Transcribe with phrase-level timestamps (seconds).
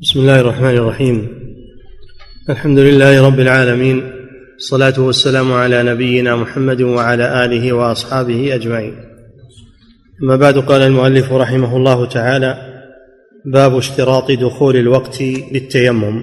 [0.00, 1.28] بسم الله الرحمن الرحيم
[2.50, 4.02] الحمد لله رب العالمين
[4.56, 8.94] الصلاه والسلام على نبينا محمد وعلى اله واصحابه اجمعين
[10.22, 12.82] اما بعد قال المؤلف رحمه الله تعالى
[13.44, 15.22] باب اشتراط دخول الوقت
[15.52, 16.22] للتيمم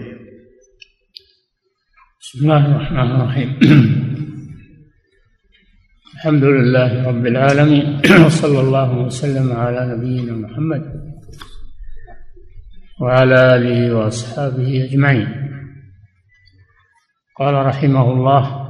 [2.22, 3.50] بسم الله الرحمن الرحيم
[6.16, 11.15] الحمد لله رب العالمين وصلى الله وسلم على نبينا محمد
[13.02, 15.46] وعلى آله وأصحابه أجمعين.
[17.40, 18.66] قال رحمه الله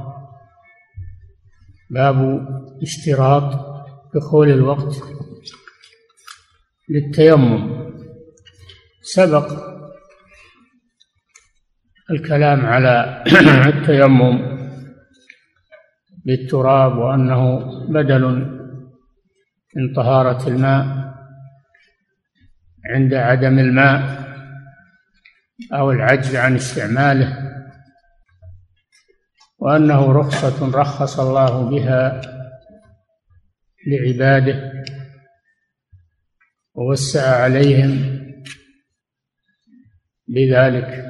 [1.90, 2.46] باب
[2.82, 3.66] اشتراط
[4.14, 5.02] دخول الوقت
[6.88, 7.86] للتيمم.
[9.02, 9.76] سبق
[12.10, 13.24] الكلام على
[13.74, 14.56] التيمم
[16.24, 17.58] بالتراب وأنه
[17.88, 18.24] بدل
[19.76, 21.06] من طهارة الماء
[22.90, 24.25] عند عدم الماء
[25.72, 27.52] أو العجز عن استعماله
[29.58, 32.20] وأنه رخصة رخص الله بها
[33.86, 34.72] لعباده
[36.74, 38.16] ووسع عليهم
[40.28, 41.06] بذلك.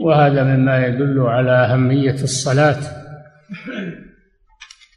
[0.00, 2.80] وهذا مما يدل على أهمية الصلاة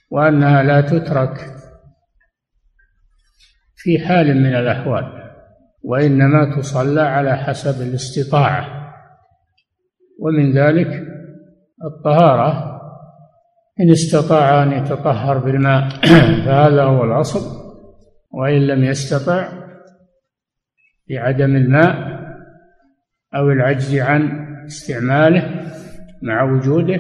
[0.09, 1.55] وأنها لا تترك
[3.75, 5.20] في حال من الأحوال.
[5.83, 8.93] وإنما تصلى على حسب الاستطاعة.
[10.19, 11.07] ومن ذلك
[11.83, 12.71] الطهارة.
[13.79, 15.89] إن استطاع أن يتطهر بالماء
[16.45, 17.61] فهذا هو الأصل.
[18.31, 19.49] وإن لم يستطع
[21.09, 22.21] بعدم الماء
[23.35, 25.71] أو العجز عن استعماله
[26.21, 26.99] مع وجوده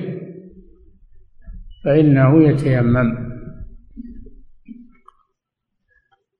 [1.85, 3.31] فإنه يتيمم.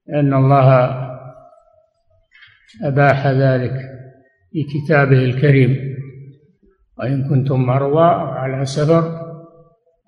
[0.07, 1.10] لأن الله
[2.83, 3.73] أباح ذلك
[4.51, 5.77] في كتابه الكريم.
[6.99, 9.21] وإن كنتم مرضى أو على سفر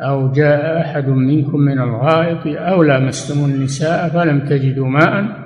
[0.02, 5.44] أو جاء أحد منكم من الغائط أو لامستم النساء فلم تجدوا ماء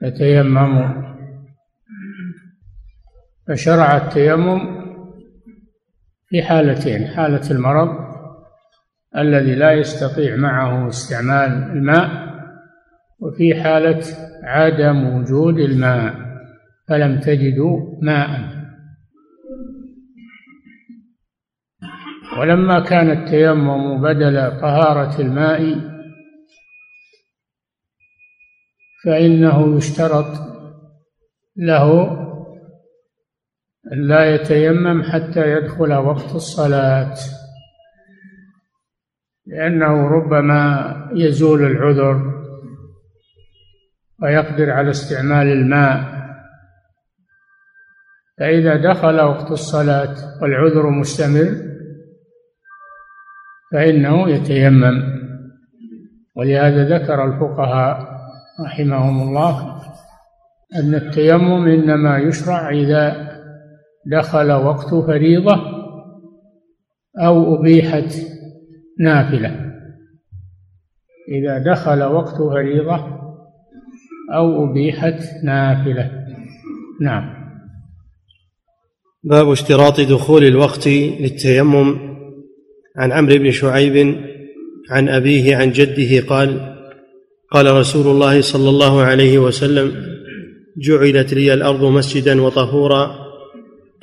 [0.00, 1.10] فتيمموا.
[3.48, 4.80] فشرع التيمم
[6.28, 7.88] في حالتين حالة المرض
[9.16, 12.29] الذي لا يستطيع معه استعمال الماء
[13.20, 14.02] وفي حالة
[14.42, 16.14] عدم وجود الماء
[16.88, 18.60] فلم تجدوا ماء.
[22.38, 25.90] ولما كان التيمم بدل طهارة الماء
[29.04, 30.26] فإنه يشترط
[31.56, 32.16] له
[33.92, 37.14] لا يتيمم حتى يدخل وقت الصلاة
[39.46, 42.29] لأنه ربما يزول العذر
[44.22, 46.20] ويقدر على استعمال الماء.
[48.38, 51.70] فإذا دخل وقت الصلاة والعذر مستمر
[53.72, 55.20] فإنه يتيمم.
[56.36, 58.20] ولهذا ذكر الفقهاء
[58.64, 59.82] رحمهم الله
[60.76, 63.30] أن التيمم إنما يشرع إذا
[64.06, 65.56] دخل وقت فريضة
[67.18, 68.14] أو أبيحت
[69.00, 69.70] نافلة.
[71.28, 73.19] إذا دخل وقت فريضة
[74.36, 76.10] أو أبيحت نافلة.
[77.00, 77.40] نعم.
[79.24, 82.10] باب اشتراط دخول الوقت للتيمم.
[82.96, 84.16] عن عمرو بن شعيب
[84.90, 86.76] عن أبيه عن جده قال
[87.52, 89.92] قال رسول الله صلى الله عليه وسلم
[90.78, 93.16] جعلت لي الأرض مسجدا وطهورا.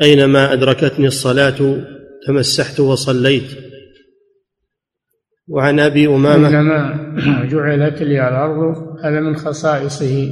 [0.02, 1.78] أينما أدركتني الصلاة
[2.28, 3.67] تمسحت وصليت.
[5.48, 7.08] وعن أبي أمامة إنما
[7.52, 10.32] جعلت لي الأرض هذا من خصائصه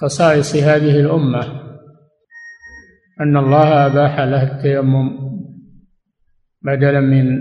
[0.00, 1.62] خصائص هذه الأمة.
[3.20, 5.10] أن الله أباح له التيمم
[6.62, 7.38] بدلا من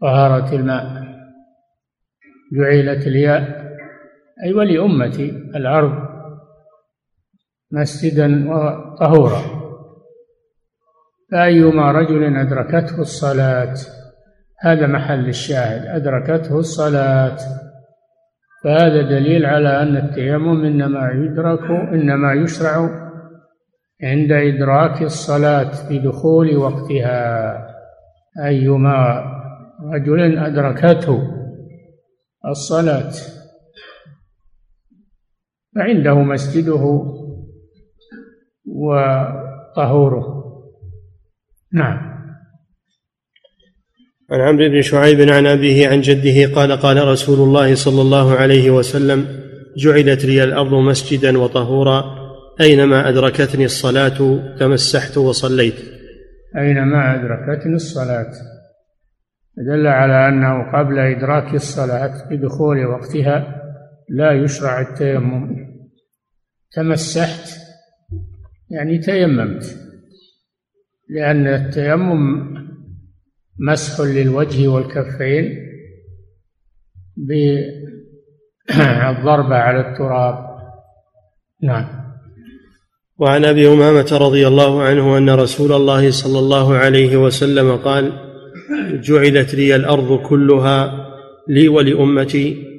[0.00, 1.02] طهارة الماء.
[2.52, 3.36] جعلت لي
[4.44, 5.92] أي ولأمتي الأرض
[7.72, 9.62] مسجدا وطهورا.
[11.32, 14.01] فأيما رجل أدركته الصلاة
[14.62, 15.86] هذا محل الشاهد.
[15.86, 17.36] أدركته الصلاة.
[18.64, 22.90] فهذا دليل على أن التيمم إنما يدرك إنما يشرع
[24.02, 27.58] عند إدراك الصلاة بدخول وقتها.
[28.44, 29.24] أيما
[29.94, 31.22] رجل أدركته
[32.48, 33.12] الصلاة
[35.76, 37.02] فعنده مسجده
[38.66, 40.42] وطهوره.
[41.72, 42.11] نعم.
[44.30, 48.70] عن عمرو بن شعيب عن أبيه عن جده قال قال رسول الله صلى الله عليه
[48.70, 49.26] وسلم
[49.76, 52.04] جعلت لي الأرض مسجدا وطهورا
[52.60, 55.74] أينما أدركتني الصلاة تمسحت وصليت.
[56.56, 58.32] أينما أدركتني الصلاة.
[59.56, 63.62] دل على أنه قبل إدراك الصلاة بدخول وقتها
[64.08, 65.56] لا يشرع التيمم.
[66.72, 67.48] تمسحت
[68.70, 69.76] يعني تيممت
[71.08, 72.61] لأن التيمم
[73.58, 75.58] مسح للوجه والكفين
[78.68, 80.52] بالضربة على التراب.
[81.62, 82.02] نعم.
[83.18, 88.12] وعن أبي أمامة رضي الله عنه أن رسول الله صلى الله عليه وسلم قال
[89.02, 91.08] جعلت لي الأرض كلها
[91.48, 92.72] لي ولأمتي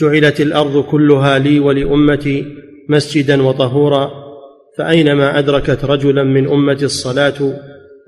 [0.00, 2.44] جعلت الأرض كلها لي ولأمتي
[2.88, 4.10] مسجدا وطهورا
[4.78, 7.54] فأينما أدركت رجلا من أمتي الصلاة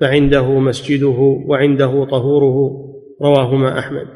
[0.03, 2.89] فعنده مسجده وعنده طهوره.
[3.23, 4.07] رواهما أحمد.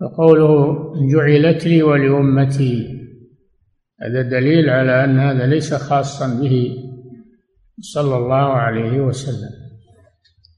[0.00, 0.76] فقوله
[1.12, 2.98] جعلت لي ولأمتي.
[4.02, 6.68] هذا دليل على أن هذا ليس خاصا به
[7.80, 9.50] صلى الله عليه وسلم.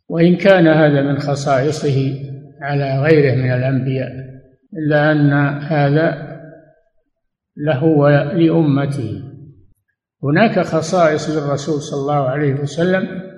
[0.08, 2.14] وإن كان هذا من خصائصه
[2.62, 4.12] على غيره من الأنبياء
[4.78, 5.32] إلا أن
[5.62, 6.38] هذا
[7.56, 9.22] له ولأمته.
[10.24, 13.29] هناك خصائص للرسول صلى الله عليه وسلم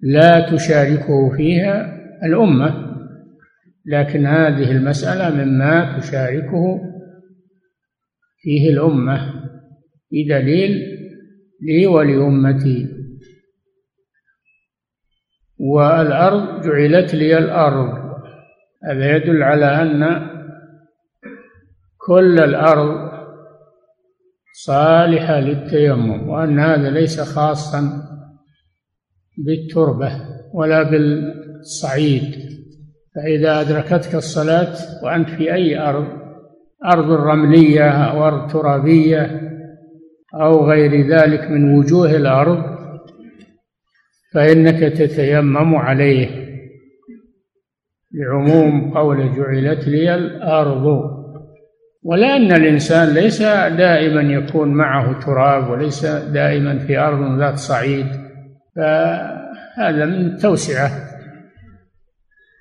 [0.00, 2.86] لا تشاركه فيها الأمة
[3.86, 6.80] لكن هذه المسألة مما تشاركه
[8.38, 9.34] فيه الأمة
[10.12, 10.96] بدليل
[11.62, 12.88] لي ولأمتي.
[15.58, 18.06] والأرض جعلت لي الأرض.
[18.84, 20.30] هذا يدل على أن
[22.06, 23.10] كل الأرض
[24.52, 28.02] صالحة للتيمم وأن هذا ليس خاصا
[29.36, 30.12] بالتربة
[30.54, 32.46] ولا بالصعيد.
[33.14, 34.74] فإذا أدركتك الصلاة
[35.04, 36.06] وأنت في أي أرض
[36.84, 39.40] أرض رملية أو أرض ترابية
[40.34, 42.76] أو غير ذلك من وجوه الأرض
[44.34, 46.46] فإنك تتيمم عليه.
[48.14, 51.16] لعموم قول جعلت لي الأرض.
[52.02, 58.06] ولأن الإنسان ليس دائما يكون معه تراب وليس دائما في أرض ذات صعيد.
[58.76, 60.90] فهذا من توسعة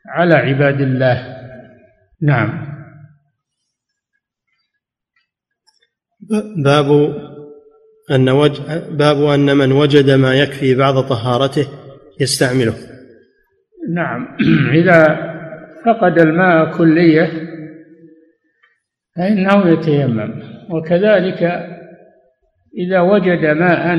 [0.07, 1.35] على عباد الله.
[2.21, 2.75] نعم.
[6.63, 7.15] باب
[8.11, 8.61] أن وج...
[8.91, 11.67] باب أن من وجد ما يكفي بعض طهارته
[12.19, 12.75] يستعمله.
[13.93, 14.37] نعم.
[14.79, 15.03] إذا
[15.85, 17.31] فقد الماء كلية
[19.15, 20.43] فإنه يتيمم.
[20.69, 21.43] وكذلك
[22.77, 23.95] إذا وجد ماء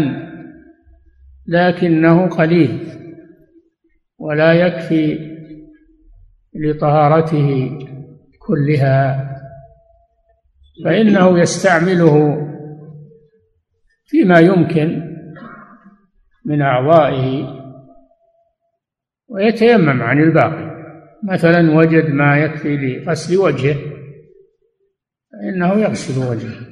[1.49, 2.87] لكنه قليل
[4.19, 5.19] ولا يكفي
[6.55, 7.79] لطهارته
[8.39, 9.33] كلها
[10.85, 12.47] فإنه يستعمله
[14.07, 15.03] فيما يمكن
[16.45, 17.57] من أعضائه
[19.29, 20.77] ويتيمم عن الباقي.
[21.25, 23.77] مثلا وجد ما يكفي لغسل وجهه
[25.33, 26.67] فإنه يغسل وجهه.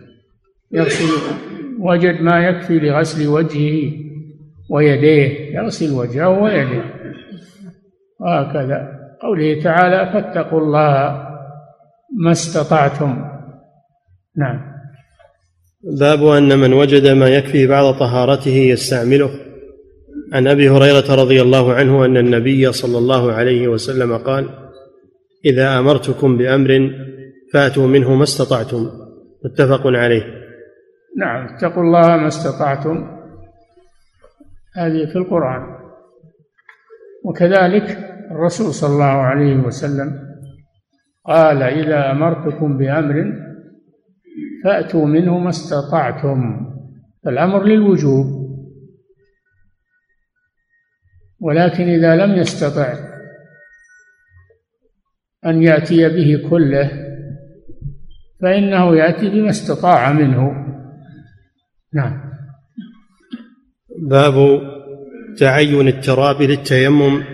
[0.73, 1.35] يغسل
[1.79, 4.05] وجد ما يكفي لغسل وجهه
[4.75, 6.85] ويديه يغسل وجهه ويديه.
[8.21, 8.89] وهكذا
[9.23, 11.25] قوله تعالى فاتقوا الله
[12.25, 13.25] ما استطعتم.
[14.37, 14.75] نعم.
[16.01, 19.31] باب أن من وجد ما يكفي بعض طهارته يستعمله.
[20.33, 24.49] عن أبي هريرة رضي الله عنه أن النبي صلى الله عليه وسلم قال
[25.45, 26.91] إذا أمرتكم بأمر
[27.53, 28.91] فأتوا منه ما استطعتم.
[29.45, 30.25] متفق عليه.
[31.19, 31.55] نعم.
[31.55, 33.14] اتقوا الله ما استطعتم.
[34.77, 35.75] هذه في القرآن.
[37.25, 37.99] وكذلك
[38.31, 40.35] الرسول صلى الله عليه وسلم
[41.25, 43.33] قال إذا أمرتكم بأمر
[44.65, 46.67] فأتوا منه ما استطعتم
[47.25, 48.45] فالأمر للوجوب.
[51.41, 52.95] ولكن إذا لم يستطع
[55.47, 56.91] أن يأتي به كله
[58.43, 60.67] فإنه يأتي بما استطاع منه.
[61.93, 62.35] نعم.
[64.11, 64.61] باب
[65.39, 67.25] تعين التراب للتيمم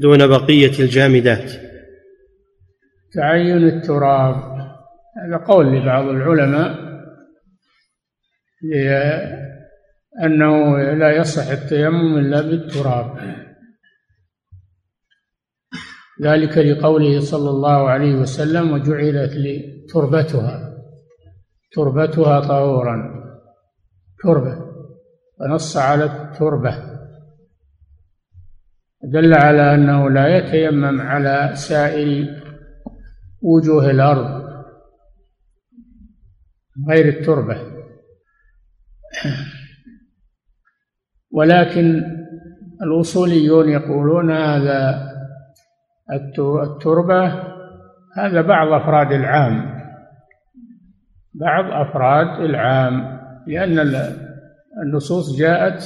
[0.00, 1.52] دون بقية الجامدات.
[3.14, 4.34] تعين التراب
[5.16, 6.88] هذا قول لبعض العلماء
[10.24, 13.18] أنه لا يصح التيمم إلا بالتراب.
[16.22, 20.68] ذلك لقوله صلى الله عليه وسلم وجعلت لي تربتها
[21.72, 23.18] تربتها طهورا.
[24.22, 24.67] تربة.
[25.40, 26.98] ونص على التربة.
[29.02, 32.26] دل على أنه لا يتيمم على سائر
[33.42, 34.48] وجوه الأرض
[36.88, 37.56] غير التربة.
[41.32, 42.02] ولكن
[42.82, 45.08] الأصوليون يقولون هذا
[46.12, 47.26] التربة
[48.16, 49.78] هذا بعض أفراد العام.
[51.34, 53.78] بعض أفراد العام لأن
[54.82, 55.82] النصوص جاءت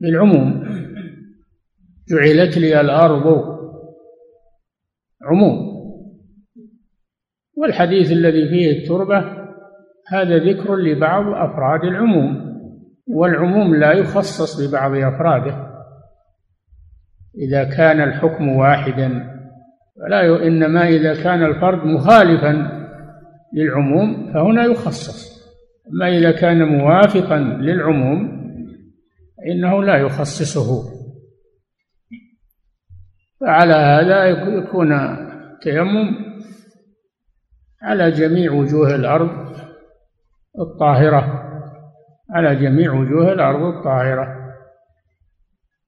[0.00, 0.66] بالعموم
[2.08, 3.56] جعلت لي الأرض
[5.22, 5.76] عموم.
[7.56, 9.18] والحديث الذي فيه التربة
[10.08, 12.56] هذا ذكر لبعض أفراد العموم
[13.08, 15.66] والعموم لا يخصص ببعض أفراده.
[17.38, 19.36] إذا كان الحكم واحدا
[19.96, 22.76] فلا إنما إذا كان الفرد مخالفا
[23.54, 25.35] للعموم فهنا يخصص.
[25.92, 28.46] أما إذا كان موافقا للعموم
[29.38, 30.96] فإنه لا يخصصه.
[33.40, 36.26] فعلى هذا يكون التيمم
[37.82, 39.56] على جميع وجوه الأرض
[40.58, 41.42] الطاهرة.
[42.30, 44.36] على جميع وجوه الأرض الطاهرة.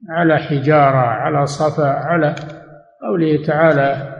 [0.09, 2.35] على حجارة على صفا على
[3.01, 4.15] قوله تعالى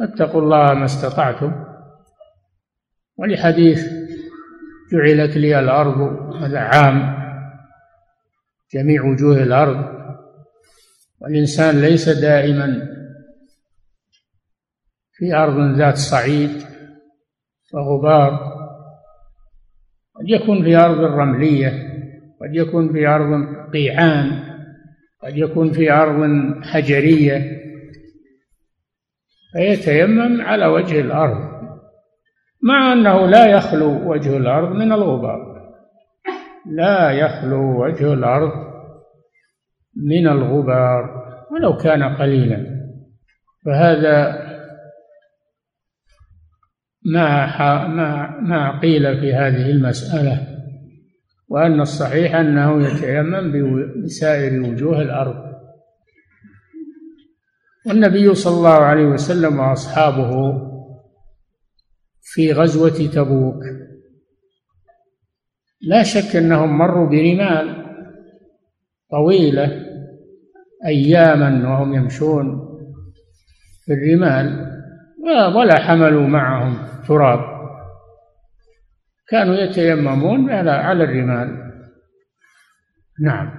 [0.00, 1.64] اتقوا الله ما استطعتم.
[3.16, 3.99] ولحديث
[4.92, 6.00] جعلت لي الأرض
[6.34, 7.20] هذا عام.
[8.74, 10.00] جميع وجوه الأرض.
[11.20, 12.88] والإنسان ليس دائما
[15.12, 16.50] في أرض ذات صعيد
[17.74, 18.30] وغبار.
[20.14, 21.68] قد يكون في أرض رملية
[22.40, 24.50] قد يكون في أرض قيعان
[25.22, 26.28] قد يكون في أرض
[26.62, 27.60] حجرية.
[29.52, 31.49] فيتيمم على وجه الأرض.
[32.62, 35.60] مع أنه لا يخلو وجه الأرض من الغبار.
[36.66, 38.52] لا يخلو وجه الأرض
[39.96, 42.80] من الغبار ولو كان قليلا.
[43.64, 44.38] فهذا
[47.04, 50.46] ما ما ما قيل في هذه المسألة
[51.48, 53.52] وأن الصحيح أنه يتيمم
[54.04, 55.50] بسائر وجوه الأرض.
[57.86, 60.69] والنبي صلى الله عليه وسلم وأصحابه
[62.32, 63.62] في غزوة تبوك.
[65.82, 67.86] لا شك أنهم مروا برمال
[69.10, 69.86] طويلة
[70.86, 72.46] أياما وهم يمشون
[73.84, 74.70] في الرمال
[75.56, 77.40] ولا حملوا معهم تراب.
[79.28, 81.70] كانوا يتيممون على على الرمال.
[83.20, 83.50] نعم.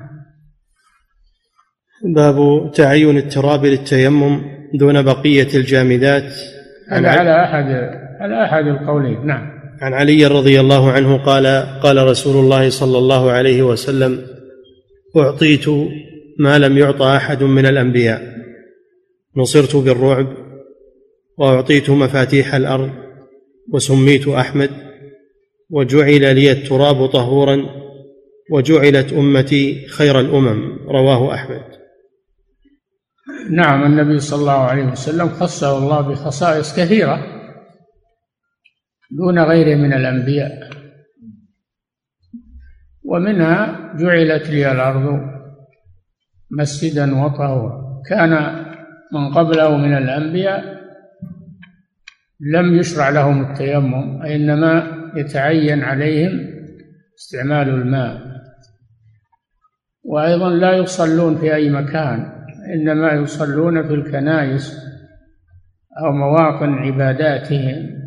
[2.16, 4.42] باب تعين التراب للتيمم
[4.74, 6.34] دون بقية الجامدات.
[6.90, 9.26] هذا على أحد على أحد القولين.
[9.26, 9.62] نعم.
[9.82, 11.48] عن علي رضي الله عنه قال
[11.84, 14.26] قال رسول الله صلى الله عليه وسلم
[15.18, 15.66] أعطيت
[16.40, 18.22] ما لم يعطى أحد من الأنبياء.
[19.38, 20.28] نصرت بالرعب
[21.38, 22.90] وأعطيت مفاتيح الأرض
[23.74, 24.70] وسميت أحمد
[25.70, 27.66] وجعل لي التراب طهورا
[28.52, 30.90] وجعلت أمتي خير الأمم.
[30.90, 31.64] رواه أحمد.
[33.50, 37.41] نعم النبي صلى الله عليه وسلم خصه الله بخصائص كثيرة.
[39.12, 40.70] دون غيره من الأنبياء.
[43.04, 45.20] ومنها جعلت لي الأرض
[46.52, 48.02] مسجدا وطهورا.
[48.10, 48.66] كان
[49.14, 50.82] من قبله من الأنبياء
[52.40, 56.32] لم يشرع لهم التيمم إنما يتعين عليهم
[57.20, 58.22] استعمال الماء.
[60.04, 64.78] وأيضا لا يصلون في أي مكان إنما يصلون في الكنائس
[66.04, 68.01] أو مواطن عباداتهم.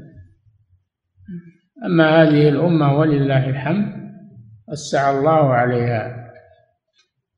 [1.82, 3.86] أما هذه الأمة ولله الحمد
[4.68, 6.30] وسع الله عليها.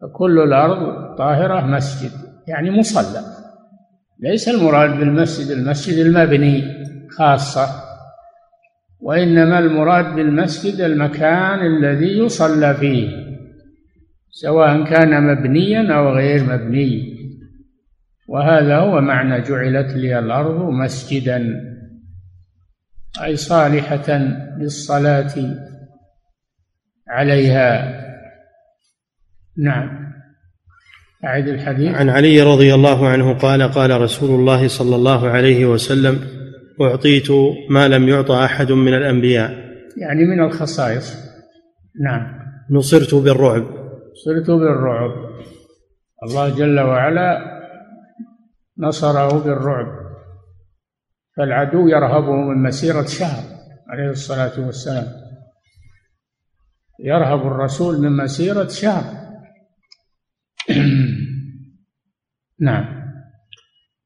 [0.00, 2.10] فكل الأرض طاهرة مسجد
[2.48, 3.20] يعني مصلى.
[4.20, 7.66] ليس المراد بالمسجد المسجد المبني خاصة
[9.00, 13.26] وإنما المراد بالمسجد المكان الذي يصلى فيه
[14.30, 17.16] سواء كان مبنيا أو غير مبني.
[18.28, 21.60] وهذا هو معنى جعلت لي الأرض مسجدا.
[23.24, 24.18] أي صالحة
[24.58, 25.34] للصلاة
[27.08, 28.00] عليها.
[29.58, 30.06] نعم.
[31.24, 31.94] أعد الحديث.
[31.94, 36.20] عن علي رضي الله عنه قال قال رسول الله صلى الله عليه وسلم
[36.80, 37.30] أعطيت
[37.70, 39.50] ما لم يعطى أحد من الأنبياء.
[39.96, 41.14] يعني من الخصائص.
[42.04, 42.38] نعم.
[42.70, 43.62] نصرت بالرعب.
[44.12, 45.10] نصرت بالرعب.
[46.22, 47.38] الله جل وعلا
[48.78, 50.05] نصره بالرعب.
[51.36, 53.42] فالعدو يرهبه من مسيرة شهر
[53.88, 55.06] عليه الصلاة والسلام.
[57.04, 59.04] يرهب الرسول من مسيرة شهر.
[62.60, 62.84] نعم.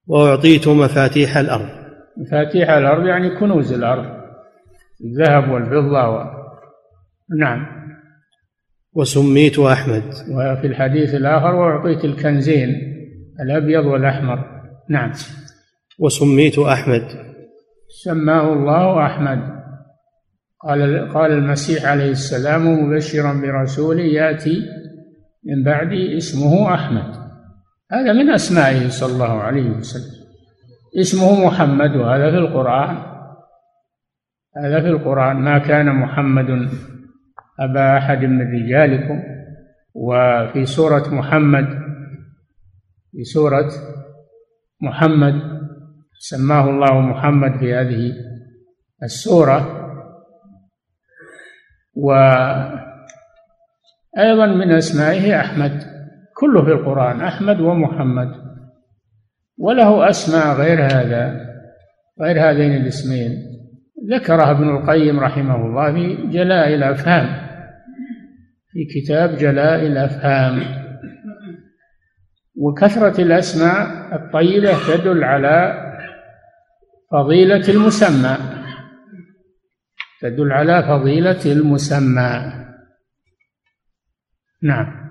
[0.07, 1.69] وأعطيت مفاتيح الأرض.
[2.17, 4.21] مفاتيح الأرض يعني كنوز الأرض.
[5.05, 6.25] الذهب والفضة و...
[7.39, 7.67] نعم.
[8.93, 10.03] وسميت أحمد.
[10.31, 12.69] وفي الحديث الآخر وأعطيت الكنزين
[13.41, 14.61] الأبيض والأحمر.
[14.91, 15.13] نعم.
[16.01, 17.03] وسميت أحمد.
[18.05, 19.61] سماه الله أحمد.
[20.61, 24.63] قال قال المسيح عليه السلام مبشرا برسول يأتي
[25.45, 27.15] من بعدي اسمه أحمد.
[27.93, 30.21] هذا من أسمائه صلى الله عليه وسلم.
[31.01, 32.97] اسمه محمد وهذا في القرآن.
[34.57, 35.37] هذا في القرآن.
[35.37, 36.69] ما كان محمد
[37.61, 39.23] أبا أحد من رجالكم.
[39.95, 41.67] وفي سورة محمد
[43.13, 43.71] في سورة
[44.83, 45.60] محمد
[46.23, 48.13] سماه الله محمد في هذه
[49.03, 49.77] السورة.
[51.95, 52.77] وأيضا
[54.47, 55.83] من أسمائه أحمد
[56.37, 58.29] كله في القرآن أحمد ومحمد.
[59.59, 61.47] وله أسماء غير هذا
[62.21, 63.51] غير هذين الاسمين.
[64.11, 67.51] ذكرها ابن القيم رحمه الله في جلاء الأفهام
[68.73, 70.63] في كتاب جلاء الأفهام
[72.57, 73.87] وكثرة الأسماء
[74.17, 75.90] الطيبة تدل على
[77.11, 78.37] فضيلة المسمى.
[80.21, 82.53] تدل على فضيلة المسمى.
[84.63, 85.11] نعم.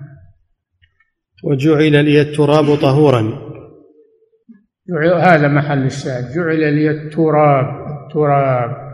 [1.44, 3.50] وجعل لي التراب طهورا.
[5.22, 6.32] هذا محل الشاهد.
[6.34, 8.90] جعل لي التراب التراب.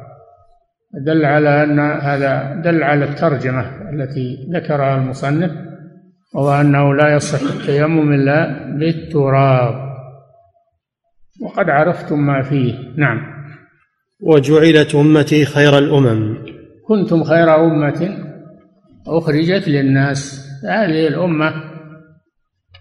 [1.07, 5.53] دل على أن هذا دل على الترجمة التي ذكرها المصنف
[6.35, 9.86] وهو أنه لا يصح التيمم إلا بالتراب.
[11.43, 12.75] وقد عرفتم ما فيه.
[12.97, 13.19] نعم.
[14.21, 16.37] وجعلت أمتي خير الأمم.
[16.87, 18.19] كنتم خير أمة
[19.07, 20.47] أخرجت للناس.
[20.65, 21.55] هذه الأمة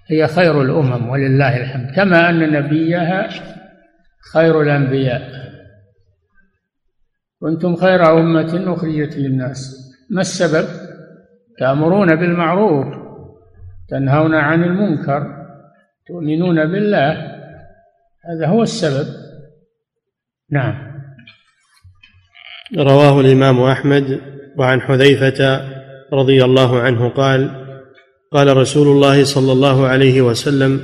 [0.07, 1.95] هي خير الأمم ولله الحمد.
[1.95, 3.29] كما أن نبيها
[4.33, 5.21] خير الأنبياء.
[7.39, 9.75] كنتم خير أمة أخرجت للناس.
[10.09, 10.67] ما السبب؟
[11.59, 12.87] تأمرون بالمعروف
[13.89, 15.45] تنهون عن المنكر
[16.07, 17.34] تؤمنون بالله.
[18.29, 19.07] هذا هو السبب.
[20.51, 20.95] نعم.
[22.77, 24.21] رواه الإمام أحمد
[24.57, 25.61] وعن حذيفة
[26.13, 27.65] رضي الله عنه قال
[28.31, 30.79] قال رسول الله صلى الله عليه وسلم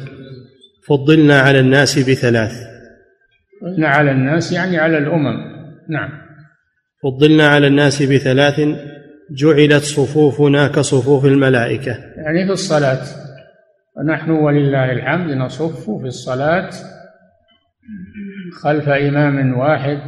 [0.88, 2.51] فضلنا على الناس بثلاث.
[3.62, 5.38] فضلنا على الناس يعني على الأمم.
[5.89, 6.10] نعم.
[7.04, 8.60] فضلنا على الناس بثلاث
[9.32, 11.91] جعلت صفوفنا كصفوف الملائكة.
[11.91, 13.01] يعني في الصلاة.
[13.97, 16.69] ونحن ولله الحمد نصف في الصلاة.
[18.52, 20.00] خلف إمام واحد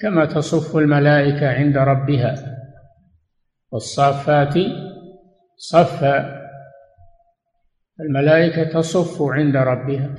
[0.00, 2.34] كما تصف الملائكة عند ربها.
[3.72, 4.54] والصافات
[5.56, 6.40] صفا
[8.00, 10.10] الملائكة تصف عند ربها.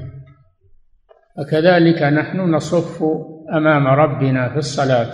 [1.40, 3.04] وكذلك نحن نصف
[3.54, 5.14] أمام ربنا في الصلاة.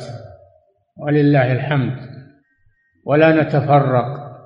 [0.98, 1.98] ولله الحمد.
[3.06, 4.38] ولا نتفرق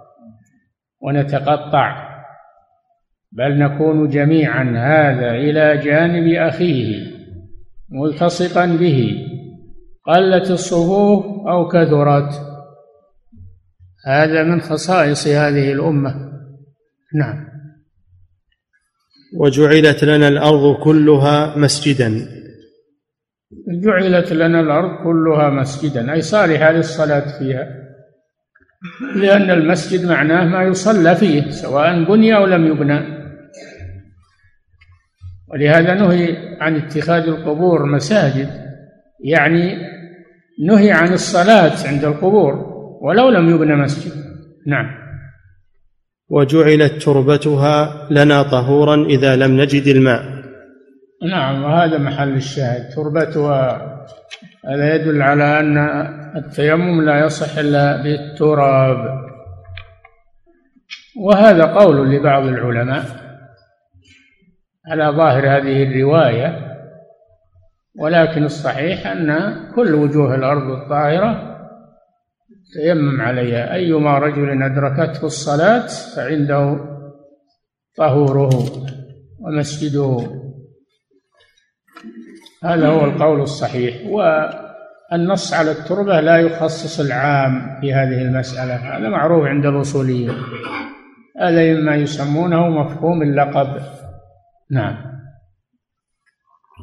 [1.01, 2.11] ونتقطع
[3.31, 7.10] بل نكون جميعا هذا إلى جانب أخيه.
[7.91, 9.27] ملتصقا به.
[10.05, 12.41] قلت الصفوف أو كثرت.
[14.05, 16.15] هذا من خصائص هذه الأمة.
[17.15, 17.47] نعم.
[19.37, 22.27] وجعلت لنا الأرض كلها مسجدا.
[23.83, 26.13] جعلت لنا الأرض كلها مسجدا.
[26.13, 27.67] أي صالحة للصلاة فيها.
[29.15, 33.20] لأن المسجد معناه ما يصلى فيه سواء بني أو لم يبنى.
[35.53, 38.49] ولهذا نهي عن اتخاذ القبور مساجد
[39.23, 39.77] يعني
[40.67, 42.53] نهي عن الصلاة عند القبور
[43.01, 44.11] ولو لم يبنى مسجد.
[44.67, 45.01] نعم.
[46.29, 50.21] وجعلت تربتها لنا طهورا إذا لم نجد الماء.
[51.29, 52.89] نعم وهذا محل الشاهد.
[52.95, 53.87] تربتها
[54.65, 55.77] هذا يدل على أن
[56.35, 59.21] التيمم لا يصح إلا بالتراب.
[61.21, 63.20] وهذا قول لبعض العلماء.
[64.87, 66.71] على ظاهر هذه الرواية
[67.99, 71.51] ولكن الصحيح أن كل وجوه الأرض الطاهرة
[72.73, 73.73] تيمم عليها.
[73.73, 76.77] أيما رجل أدركته الصلاة فعنده
[77.97, 78.49] طهوره
[79.39, 80.17] ومسجده.
[82.63, 83.95] هذا هو القول الصحيح.
[84.05, 88.75] والنص على التربة لا يخصص العام في هذه المسألة.
[88.75, 90.33] هذا معروف عند الأصوليين.
[91.39, 93.81] هذا مما يسمونه مفهوم اللقب.
[94.71, 94.95] نعم.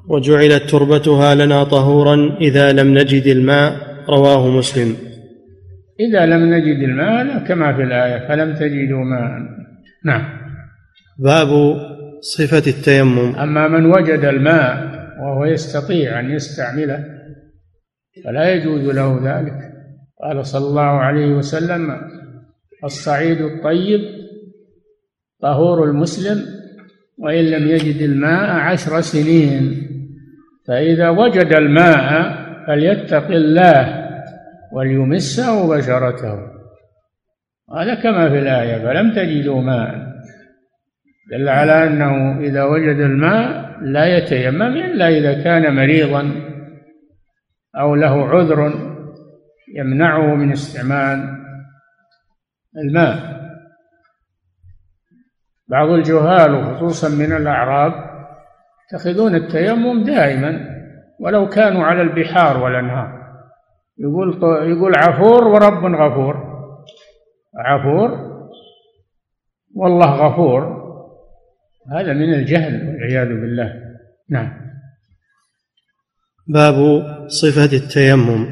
[0.09, 3.73] وجعلت تربتها لنا طهورا إذا لم نجد الماء
[4.09, 4.97] رواه مسلم.
[6.01, 9.31] إذا لم نجد الماء كما في الآية فلم تجدوا ماء.
[10.05, 10.39] نعم.
[11.19, 11.49] باب
[12.21, 13.37] صفة التيمم.
[13.37, 17.05] أما من وجد الماء وهو يستطيع أن يستعمله
[18.25, 19.59] فلا يجوز له ذلك.
[20.23, 22.01] قال صلى الله عليه وسلم
[22.85, 24.01] الصعيد الطيب
[25.43, 26.58] طهور المسلم
[27.19, 29.89] وإن لم يجد الماء عشر سنين.
[30.69, 34.09] فإذا وجد الماء فليتق الله
[34.73, 36.35] وليمسه بشرته.
[37.77, 40.09] هذا كما في الآية فلم تجدوا ماء.
[41.33, 46.33] دل على أنه إذا وجد الماء لا يتيمم إلا إذا كان مريضا
[47.77, 48.73] أو له عذر
[49.77, 51.39] يمنعه من استعمال
[52.77, 53.38] الماء.
[55.71, 57.93] بعض الجهال وخصوصا من الأعراب
[58.93, 60.79] يتخذون التيمم دائما
[61.21, 63.19] ولو كانوا على البحار والأنهار.
[63.99, 64.29] يقول
[64.71, 66.37] يقول عفور ورب غفور.
[67.57, 68.29] عفور
[69.75, 70.79] والله غفور.
[71.93, 73.75] هذا من الجهل والعياذ بالله.
[74.31, 74.53] نعم.
[76.47, 76.75] باب
[77.29, 78.47] صفة التيمم.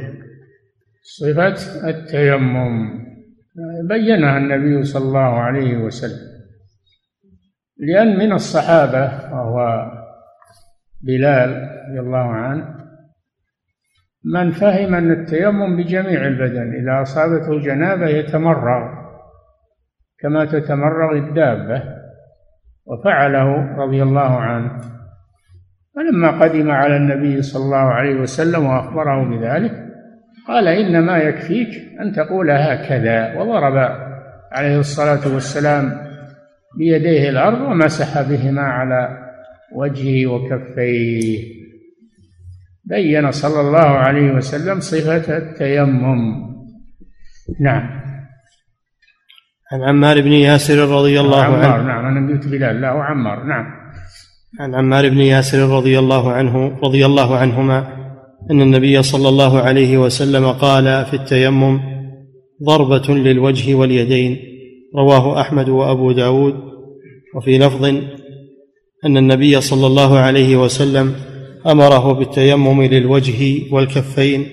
[1.03, 3.07] صفة التيمم.
[3.89, 6.36] بينها النبي صلى الله عليه وسلم.
[7.79, 9.87] لأن من الصحابة وهو
[11.03, 12.77] بلال رضي الله عنه
[14.25, 19.07] من فهم أن التيمم بجميع البدن إذا أصابته جنابة يتمرغ
[20.19, 21.83] كما تتمرغ الدابة.
[22.87, 24.81] وفعله رضي الله عنه.
[25.97, 29.87] فلما قدم على النبي صلى الله عليه وسلم وأخبره بذلك
[30.49, 33.77] قال إنما يكفيك أن تقول هكذا وضرب
[34.53, 36.06] عليه الصلاة والسلام
[36.79, 39.19] بيديه الأرض ومسح بهما على
[39.75, 41.57] وجهه وكفيه.
[42.85, 46.47] بين صلى الله عليه وسلم صفة التيمم.
[47.61, 48.01] نعم.
[49.73, 51.87] عن عمار بن ياسر رضي الله عمار عنه.
[51.87, 53.67] نعم أنا قلت بلال لا عمار نعم.
[54.61, 57.79] عن عمار بن ياسر رضي الله عنه رضي الله عنهما
[58.51, 61.81] أن النبي صلى الله عليه وسلم قال في التيمم
[62.65, 64.56] ضربة للوجه واليدين.
[64.97, 66.55] رواه أحمد وأبو داود.
[67.35, 67.85] وفي لفظ
[69.05, 71.15] أن النبي صلى الله عليه وسلم
[71.67, 74.47] أمره بالتيمم للوجه والكفين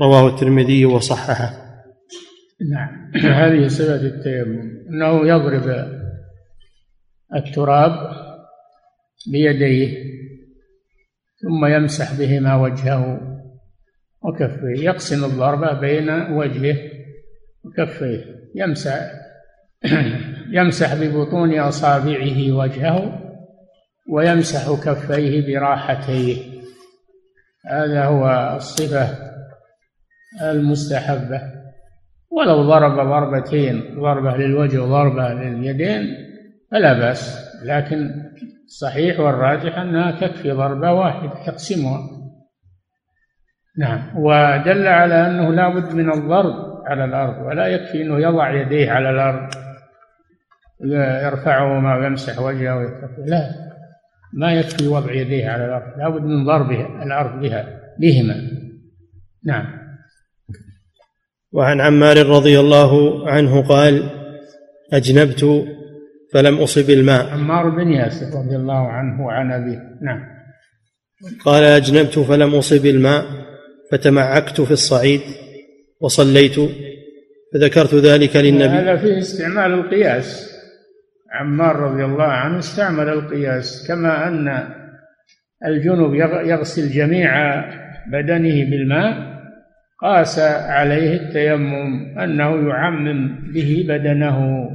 [0.00, 1.66] رواه الترمذي وصححه.
[2.70, 3.12] نعم.
[3.14, 5.86] هذه صفة التيمم أنه يضرب
[7.34, 7.92] التراب
[9.32, 9.96] بيديه
[11.42, 13.20] ثم يمسح بهما وجهه
[14.22, 16.76] وكفيه يقسم الضربة بين وجهه
[17.64, 19.10] وكفيه يمسح
[20.58, 23.22] يمسح ببطون أصابعه وجهه
[24.10, 26.36] ويمسح كفيه براحتيه.
[27.66, 29.08] هذا هو الصفة
[30.42, 31.40] المستحبة.
[32.30, 36.06] ولو ضرب ضربتين ضربة للوجه وضربة لليدين
[36.70, 37.46] فلا بأس.
[37.64, 38.10] لكن
[38.66, 42.16] الصحيح والراجح أنها تكفي ضربة واحدة يقسمها
[43.78, 44.00] نعم.
[44.16, 49.10] ودل على أنه لا بد من الضرب على الأرض ولا يكفي أنه يضع يديه على
[49.10, 49.48] الأرض.
[51.24, 53.50] يرفعهما ويمسح وجهه ويكفي لا.
[54.32, 55.98] ما يكفي وضع يديه على الأرض.
[55.98, 58.34] لابد من ضربها الأرض بها بهما.
[59.44, 59.66] نعم.
[61.52, 64.10] وعن عمار رضي الله عنه قال
[64.92, 65.64] أجنبت
[66.32, 67.26] فلم أصب الماء.
[67.26, 69.78] عمار بن ياسر رضي الله عنه وعن أبيه.
[70.02, 70.36] نعم.
[71.44, 73.24] قال أجنبت فلم أصب الماء
[73.92, 75.20] فتمعكت في الصعيد
[76.00, 76.56] وصليت
[77.54, 78.64] فذكرت ذلك للنبي.
[78.64, 80.55] هذا فيه استعمال القياس.
[81.40, 84.68] عمار رضي الله عنه استعمل القياس كما أن
[85.66, 87.60] الجنوب يغسل جميع
[88.12, 89.36] بدنه بالماء
[90.02, 94.68] قاس عليه التيمم أنه يعمم به بدنه.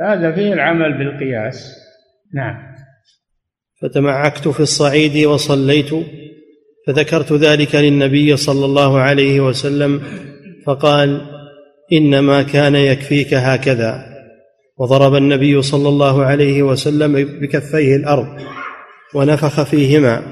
[0.00, 1.76] هذا فيه العمل بالقياس.
[2.34, 2.56] نعم.
[3.82, 5.90] فتمعكت في الصعيد وصليت
[6.86, 10.02] فذكرت ذلك للنبي صلى الله عليه وسلم
[10.66, 11.20] فقال
[11.92, 14.17] إنما كان يكفيك هكذا.
[14.78, 18.26] وضرب النبي صلى الله عليه وسلم بكفيه الأرض
[19.14, 20.22] ونفخ فيهما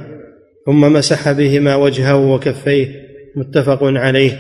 [0.67, 2.87] ثم مسح بهما وجهه وكفيه
[3.37, 4.33] متفق عليه.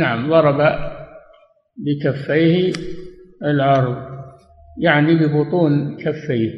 [0.00, 0.56] نعم ضرب
[1.76, 2.72] بكفيه
[3.42, 3.96] الأرض
[4.80, 6.50] يعني ببطون كفيه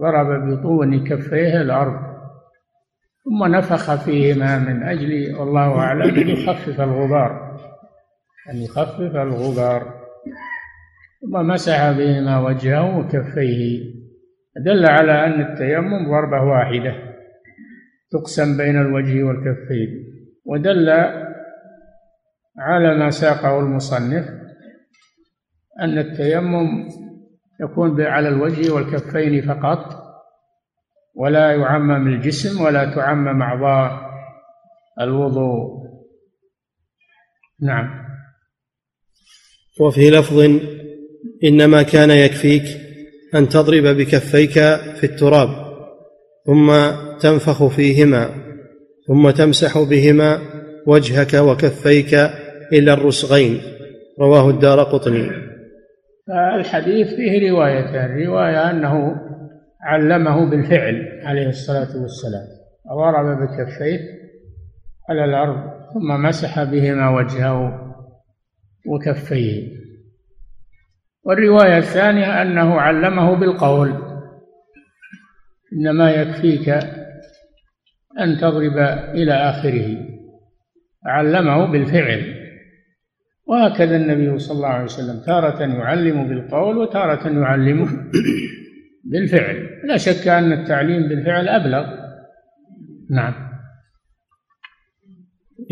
[0.00, 2.08] ضرب بطون كفيه الأرض
[3.24, 7.58] ثم نفخ فيهما من أجل والله أعلم أن يخفف الغبار
[8.50, 9.97] أن يخفف الغبار.
[11.20, 13.98] ثم مسح بهما وجهه وكفيه.
[14.64, 16.94] دل على أن التيمم ضربة واحدة
[18.10, 19.88] تقسم بين الوجه والكفين
[20.44, 20.88] ودل
[22.58, 24.24] على ما ساقه المصنف
[25.80, 26.88] أن التيمم
[27.60, 30.08] يكون على الوجه والكفين فقط
[31.14, 34.08] ولا يعمم الجسم ولا تعمم أعضاء
[35.00, 35.88] الوضوء.
[37.62, 38.08] نعم.
[39.80, 40.38] وفي لفظ
[41.44, 42.62] إنما كان يكفيك
[43.34, 44.52] أن تضرب بكفيك
[44.96, 45.48] في التراب
[46.46, 46.72] ثم
[47.20, 48.30] تنفخ فيهما
[49.08, 50.38] ثم تمسح بهما
[50.86, 52.14] وجهك وكفيك
[52.72, 53.60] إلى الرسغين.
[54.20, 55.30] رواه الدار قطني.
[56.54, 59.14] الحديث فيه روايتان رواية أنه
[59.80, 62.46] علمه بالفعل عليه الصلاة والسلام
[62.88, 63.98] ضرب بكفيه
[65.10, 65.56] على الأرض
[65.94, 67.80] ثم مسح بهما وجهه
[68.86, 69.87] وكفيه.
[71.28, 73.94] والرواية الثانية أنه علمه بالقول.
[75.72, 76.68] إنما يكفيك
[78.20, 78.78] أن تضرب
[79.14, 79.96] إلى آخره.
[81.06, 82.34] علمه بالفعل.
[83.46, 88.10] وهكذا النبي صلى الله عليه وسلم تارة يعلم بالقول وتارة يعلم
[89.04, 89.68] بالفعل.
[89.84, 91.86] لا شك أن التعليم بالفعل أبلغ.
[93.10, 93.34] نعم.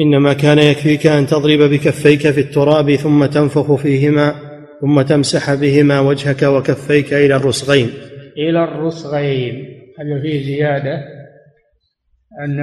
[0.01, 4.46] إنما كان يكفيك أن تضرب بكفيك في التراب ثم تنفخ فيهما
[4.87, 7.91] ثم تمسح بهما وجهك وكفيك إلى الرسغين.
[8.37, 9.55] إلى الرسغين.
[9.99, 11.05] هذا فيه زيادة؟
[12.41, 12.61] أن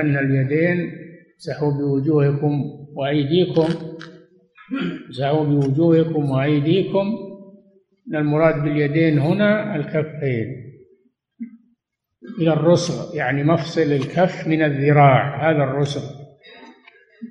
[0.00, 0.92] أن اليدين
[1.34, 2.62] امسحوا بوجوهكم
[2.96, 3.66] وأيديكم.
[5.06, 7.06] امسحوا بوجوهكم وأيديكم.
[8.08, 10.46] ان المراد باليدين هنا الكفين.
[12.40, 15.50] إلى الرسغ يعني مفصل الكف من الذراع.
[15.50, 16.02] هذا الرسغ.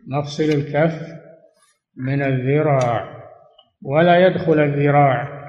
[0.07, 1.07] نفصل الكف
[1.97, 3.12] من الذراع.
[3.85, 5.43] ولا يدخل الذراع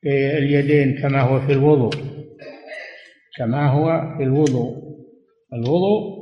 [0.00, 1.92] في اليدين كما هو في الوضوء.
[3.38, 4.76] كما هو في الوضوء.
[5.52, 6.16] الوضوء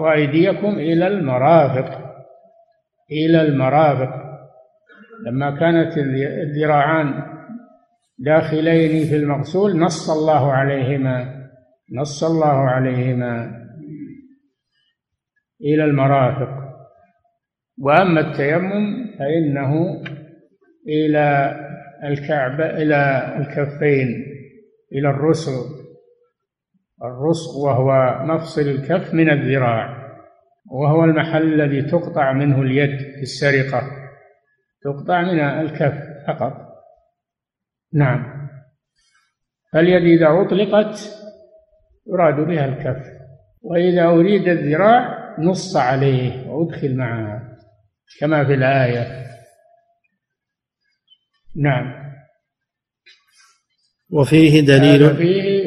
[0.00, 2.14] وأيديكم إلى المرافق.
[3.10, 4.24] إلى المرافق.
[5.26, 7.22] لما كانت الذراعان
[8.18, 11.48] داخلين في المغسول نص الله عليهما.
[11.92, 13.64] نص الله عليهما.
[15.60, 16.63] إلى المرافق.
[17.78, 20.02] وأما التيمم فإنه
[20.88, 21.56] إلى
[22.04, 24.26] الكعبة إلى الكفين
[24.92, 25.84] إلى الرسغ.
[27.04, 30.04] الرسغ وهو مفصل الكف من الذراع
[30.70, 33.82] وهو المحل الذي تقطع منه اليد في السرقة.
[34.82, 35.94] تقطع من الكف
[36.26, 36.52] فقط.
[37.94, 38.48] نعم.
[39.72, 40.98] فاليد إذا أطلقت
[42.06, 43.06] يراد بها الكف
[43.62, 47.43] وإذا أريد الذراع نص عليه وأدخل معها.
[48.20, 49.24] كما في الآية.
[51.56, 52.04] نعم.
[54.10, 55.64] وفيه دليل فيه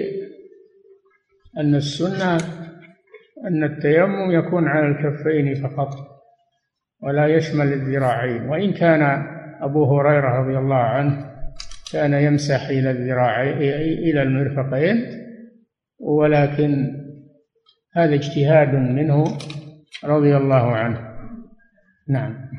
[1.57, 2.35] أن السنة
[3.47, 5.89] أن التيمم يكون على الكفين فقط
[7.03, 8.49] ولا يشمل الذراعين.
[8.49, 9.01] وإن كان
[9.61, 11.37] أبو هريرة رضي الله عنه
[11.93, 13.57] كان يمسح إلى الذراعين
[14.09, 15.05] إلى المرفقين
[15.99, 16.93] ولكن
[17.95, 19.37] هذا اجتهاد منه
[20.03, 21.06] رضي الله عنه.
[22.09, 22.49] نعم.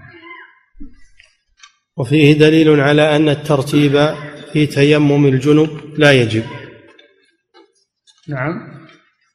[1.96, 3.92] وفيه دليل على أن الترتيب
[4.52, 6.44] في تيمم الجنب لا يجب.
[8.28, 8.78] نعم.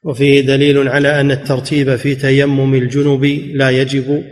[0.04, 3.24] وفيه دليل على أن الترتيب في تيمم الجنب
[3.54, 4.24] لا يجب.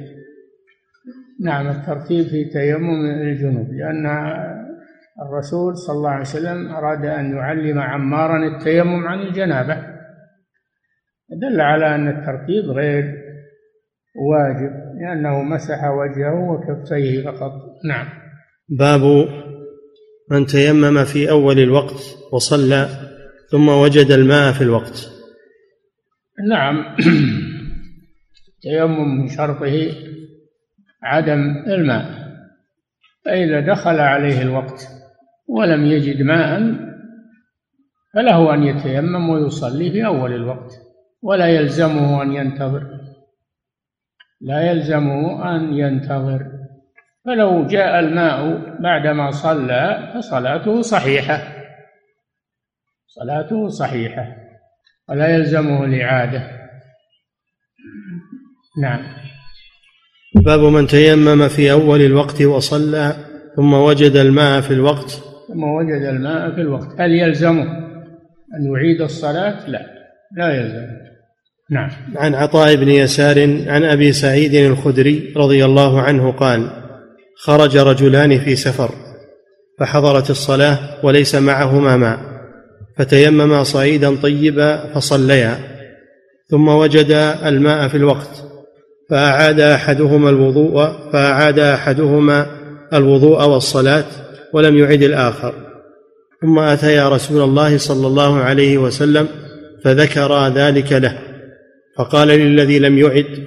[1.41, 4.07] نعم الترتيب في تيمم الجنوب لأن
[5.27, 9.75] الرسول صلى الله عليه وسلم أراد أن يعلم عمارا التيمم عن الجنابة.
[11.31, 13.05] دل على أن الترتيب غير
[14.17, 14.82] واجب.
[15.01, 17.53] لأنه مسح وجهه وكفيه فقط.
[17.89, 18.07] نعم.
[18.69, 19.29] باب
[20.31, 22.89] من تيمم في أول الوقت وصلى
[23.51, 25.11] ثم وجد الماء في الوقت.
[26.49, 26.97] نعم.
[28.63, 29.93] تيمم من شرطه
[31.03, 32.23] عدم الماء.
[33.25, 34.89] فإذا دخل عليه الوقت
[35.49, 36.61] ولم يجد ماء
[38.15, 40.73] فله أن يتيمم ويصلي في أول الوقت
[41.23, 43.02] ولا يلزمه أن ينتظر.
[44.43, 46.47] لا يلزمه أن ينتظر.
[47.27, 51.39] فلو جاء الماء بعدما صلى فصلاته صحيحة.
[53.07, 54.37] صلاته صحيحة.
[55.09, 56.43] ولا يلزمه الإعادة.
[58.83, 59.03] نعم.
[60.35, 63.15] باب من تيمم في أول الوقت وصلى
[63.57, 65.11] ثم وجد الماء في الوقت.
[65.49, 67.01] ثم وجد الماء في الوقت.
[67.01, 67.63] هل يلزمه
[68.55, 69.87] أن يعيد الصلاة؟ لا.
[70.37, 71.12] لا يلزمه
[71.73, 71.91] نعم.
[72.17, 76.71] عن عطاء بن يسار عن أبي سعيد الخدري رضي الله عنه قال
[77.37, 78.91] خرج رجلان في سفر
[79.81, 82.19] فحضرت الصلاة وليس معهما ماء
[82.99, 85.59] فتيمما صعيدا طيبا فصليا
[86.51, 87.11] ثم وجد
[87.47, 88.53] الماء في الوقت
[89.11, 92.47] فأعاد أحدهما الوضوء فأعاد أحدهما
[92.93, 94.05] الوضوء والصلاة
[94.53, 95.55] ولم يعد الآخر.
[96.43, 99.29] ثم أتيا رسول الله صلى الله عليه وسلم
[99.85, 101.19] فذكر ذلك له.
[101.99, 103.45] فقال للذي لم يعد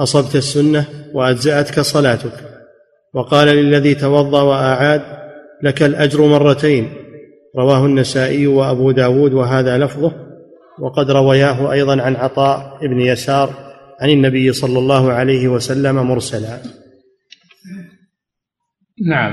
[0.00, 2.32] أصبت السنة وأجزأتك صلاتك.
[3.14, 5.02] وقال للذي توضأ وأعاد
[5.62, 6.92] لك الأجر مرتين.
[7.58, 10.12] رواه النسائي وأبو داود وهذا لفظه.
[10.78, 16.58] وقد روياه أيضا عن عطاء بن يسار عن النبي صلى الله عليه وسلم مرسلا.
[19.06, 19.32] نعم.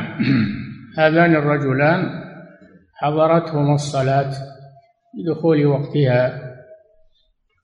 [0.98, 2.10] هذان الرجلان
[2.96, 4.32] حضرتهما الصلاة
[5.14, 6.49] بدخول وقتها.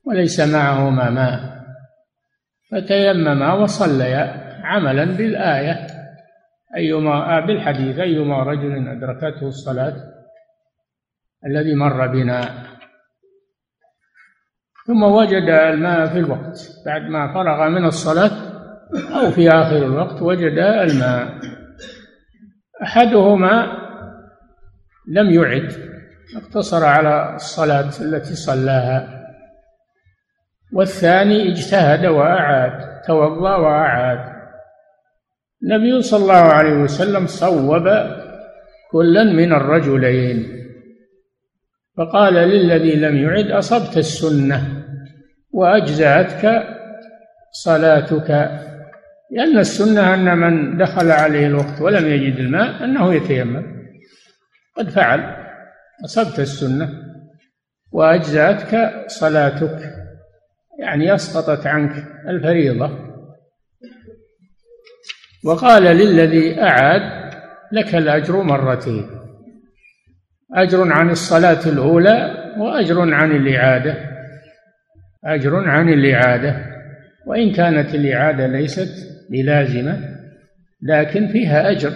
[0.06, 1.66] وليس معهما ماء.
[2.72, 5.88] فتيمما وصليا عملا بالآية.
[6.76, 9.96] أيما بالحديث أيما رجل أدركته الصلاة
[11.46, 12.42] الذي مر بنا.
[14.88, 16.60] ثم وجد الماء في الوقت.
[16.86, 18.32] بعد ما فرغ من الصلاة
[19.20, 21.40] أو في آخر الوقت وجد الماء.
[22.84, 23.78] أحدهما
[25.08, 25.72] لم يعد.
[26.38, 29.15] اقتصر على الصلاة التي صلاها.
[30.76, 34.36] والثاني اجتهد وأعاد توضأ وأعاد.
[35.64, 37.84] النبي صلى الله عليه وسلم صوب
[38.92, 40.66] كلا من الرجلين
[41.98, 44.84] فقال للذي لم يعد أصبت السنة
[45.52, 46.64] وأجزأتك
[47.52, 48.30] صلاتك؟
[49.32, 53.64] لأن السنة أن من دخل عليه الوقت ولم يجد الماء أنه يتيمم.
[54.78, 55.36] قد فعل
[56.06, 56.90] أصبت السنة
[57.92, 59.95] وأجزأتك صلاتك.
[60.80, 61.92] يعني أسقطت عنك
[62.28, 62.92] الفريضة.
[65.46, 67.34] وقال للذي أعاد
[67.72, 69.10] لك الأجر مرتين
[70.54, 73.96] أجر عن الصلاة الأولى وأجر عن الإعادة
[75.26, 76.76] أجر عن الإعادة.
[77.26, 78.90] وإن كانت الإعادة ليست
[79.30, 80.00] بلازمة
[80.82, 81.92] لكن فيها أجر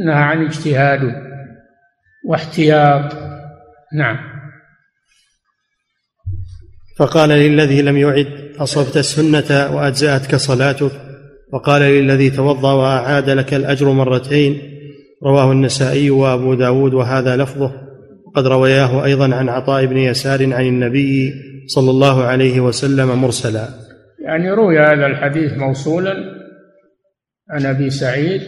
[0.00, 1.14] أنها عن اجتهاد
[2.24, 3.16] واحتياط.
[3.94, 4.31] نعم.
[6.96, 8.26] فقال للذي لم يعد
[8.58, 10.92] أصبت السنة وأجزأتك صلاتك؟
[11.52, 14.58] وقال للذي توضأ وأعاد لك الأجر مرتين.
[15.22, 17.72] رواه النسائي وأبو داود وهذا لفظه.
[18.26, 21.32] وقد روياه أيضا عن عطاء بن يسار عن النبي
[21.66, 23.68] صلى الله عليه وسلم مرسلا.
[24.24, 26.14] يعني روي هذا الحديث موصولا
[27.50, 28.42] عن أبي سعيد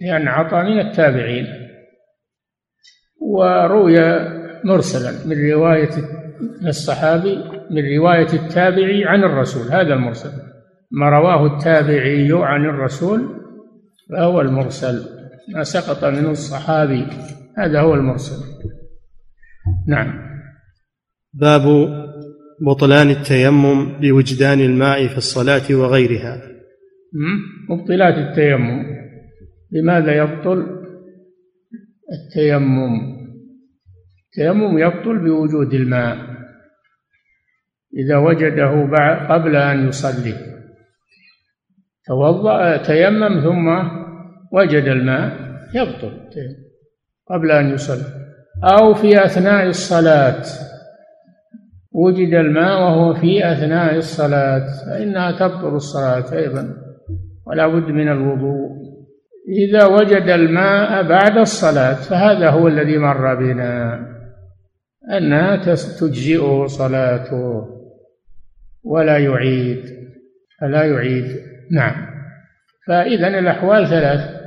[0.00, 1.46] لأن عطاء من التابعين.
[3.20, 3.98] وروي
[4.64, 5.90] مرسلا من رواية
[6.66, 10.30] الصحابي من رواية التابعي عن الرسول هذا المرسل.
[10.90, 13.20] ما رواه التابعي عن الرسول
[14.10, 15.04] فهو المرسل.
[15.54, 17.06] ما سقط منه الصحابي
[17.58, 18.44] هذا هو المرسل.
[19.88, 20.28] نعم.
[21.34, 21.62] باب
[22.66, 26.42] بطلان التيمم بوجدان الماء في الصلاة وغيرها.
[27.68, 28.98] مبطلات التيمم.
[29.72, 30.66] لماذا يبطل
[32.12, 33.18] التيمم؟
[34.26, 36.37] التيمم يبطل بوجود الماء.
[37.96, 38.70] إذا وجده
[39.30, 40.34] قبل أن يصلي.
[42.06, 43.68] توضأ تيمم ثم
[44.52, 45.32] وجد الماء
[45.74, 46.12] يبطل
[47.30, 48.04] قبل أن يصلي.
[48.64, 50.42] أو في أثناء الصلاة.
[51.92, 56.74] وجد الماء وهو في أثناء الصلاة فإنها تبطل الصلاة أيضا
[57.46, 58.78] ولا بد من الوضوء.
[59.48, 64.00] إذا وجد الماء بعد الصلاة فهذا هو الذي مر بنا
[65.18, 65.56] أنها
[66.00, 67.77] تجزئه صلاته.
[68.84, 69.84] ولا يعيد.
[70.60, 71.24] فلا يعيد.
[71.72, 72.06] نعم.
[72.86, 74.38] فإذا الأحوال ثلاث.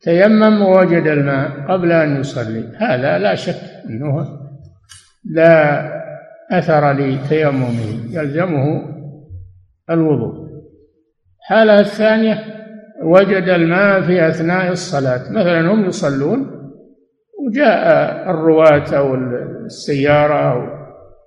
[0.00, 2.64] تيمم ووجد الماء قبل أن يصلي.
[2.76, 4.38] هذا لا شك أنه
[5.30, 5.82] لا
[6.52, 7.70] أثر لتيممه
[8.10, 8.82] يلزمه
[9.90, 10.48] الوضوء.
[11.40, 12.44] الحالة الثانية
[13.02, 15.32] وجد الماء في أثناء الصلاة.
[15.32, 16.58] مثلا هم يصلون
[17.46, 20.66] وجاء الرواة أو السيارة أو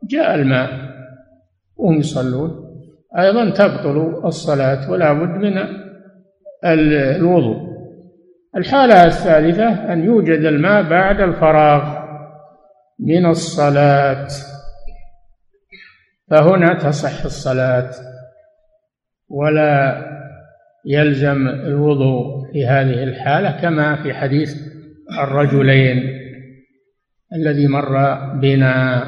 [0.10, 0.91] جاء الماء.
[1.82, 2.52] وهم يصلون.
[3.20, 5.54] أيضا تبطل الصلاة ولا بد من
[6.66, 7.72] الوضوء.
[8.58, 12.02] الحالة الثالثة أن يوجد الماء بعد الفراغ
[13.00, 14.28] من الصلاة.
[16.30, 17.92] فهنا تصح الصلاة
[19.30, 20.02] ولا
[20.86, 24.56] يلزم الوضوء في هذه الحالة كما في حديث
[25.24, 25.98] الرجلين
[27.36, 29.04] الذي مر بنا.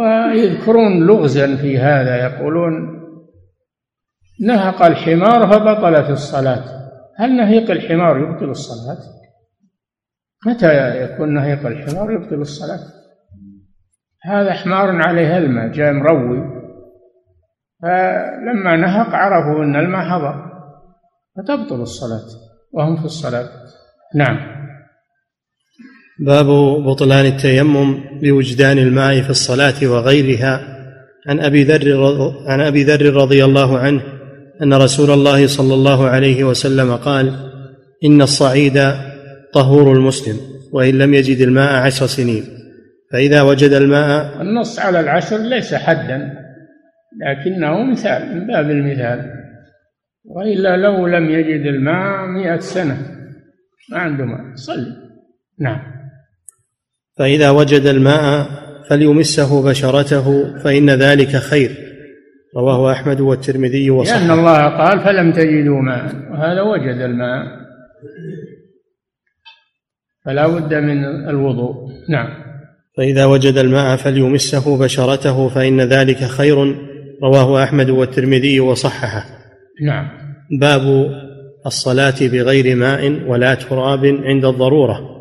[0.00, 3.00] ويذكرون لغزا في هذا يقولون
[4.40, 6.64] نهق الحمار فبطلت الصلاة
[7.16, 8.98] هل نهيق الحمار يبطل الصلاة؟
[10.46, 12.80] متى يكون نهيق الحمار يبطل الصلاة؟
[14.22, 16.60] هذا حمار عليه الماء جاء مروي
[17.82, 20.50] فلما نهق عرفوا أن الماء حضر
[21.36, 22.26] فتبطل الصلاة
[22.72, 23.48] وهم في الصلاة
[24.14, 24.49] نعم
[26.20, 26.46] باب
[26.84, 30.60] بطلان التيمم بوجدان الماء في الصلاة وغيرها.
[31.26, 31.98] عن أبي ذر
[32.46, 34.02] عن أبي ذر رضي الله عنه
[34.62, 37.32] أن رسول الله صلى الله عليه وسلم قال
[38.04, 38.92] إن الصعيد
[39.52, 40.36] طهور المسلم
[40.72, 42.44] وإن لم يجد الماء عشر سنين.
[43.12, 46.30] فإذا وجد الماء النص على العشر ليس حدا
[47.20, 49.30] لكنه مثال من باب المثال.
[50.24, 52.96] وإلا لو لم يجد الماء مئة سنة
[53.90, 54.54] ما عنده ماء.
[54.54, 54.96] صلي.
[55.60, 55.89] نعم.
[57.20, 58.46] فإذا وجد الماء
[58.88, 61.70] فليمسه بشرته فإن ذلك خير.
[62.56, 64.20] رواه أحمد والترمذي وصححه.
[64.20, 67.46] لأن الله قال فلم تجدوا ماء وهذا وجد الماء.
[70.24, 71.74] فلا بد من الوضوء.
[72.08, 72.28] نعم.
[72.96, 76.76] فإذا وجد الماء فليمسه بشرته فإن ذلك خير.
[77.22, 79.24] رواه أحمد والترمذي وصححه.
[79.82, 80.08] نعم.
[80.60, 81.10] باب
[81.66, 85.19] الصلاة بغير ماء ولا تراب عند الضرورة.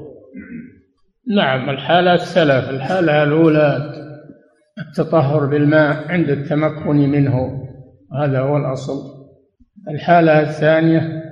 [1.36, 3.94] نعم الحالات ثلاث الحالة الأولى
[4.80, 7.66] التطهر بالماء عند التمكن منه
[8.22, 9.20] هذا هو الأصل.
[9.90, 11.24] الحالة الثانية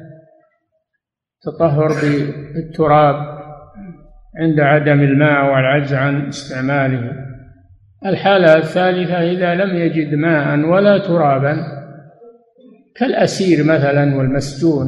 [1.42, 3.16] تطهر بالتراب
[4.40, 7.14] عند عدم الماء والعجز عن استعماله.
[8.06, 11.58] الحالة الثالثة إذا لم يجد ماء ولا ترابا
[12.96, 14.88] كالأسير مثلا والمسجون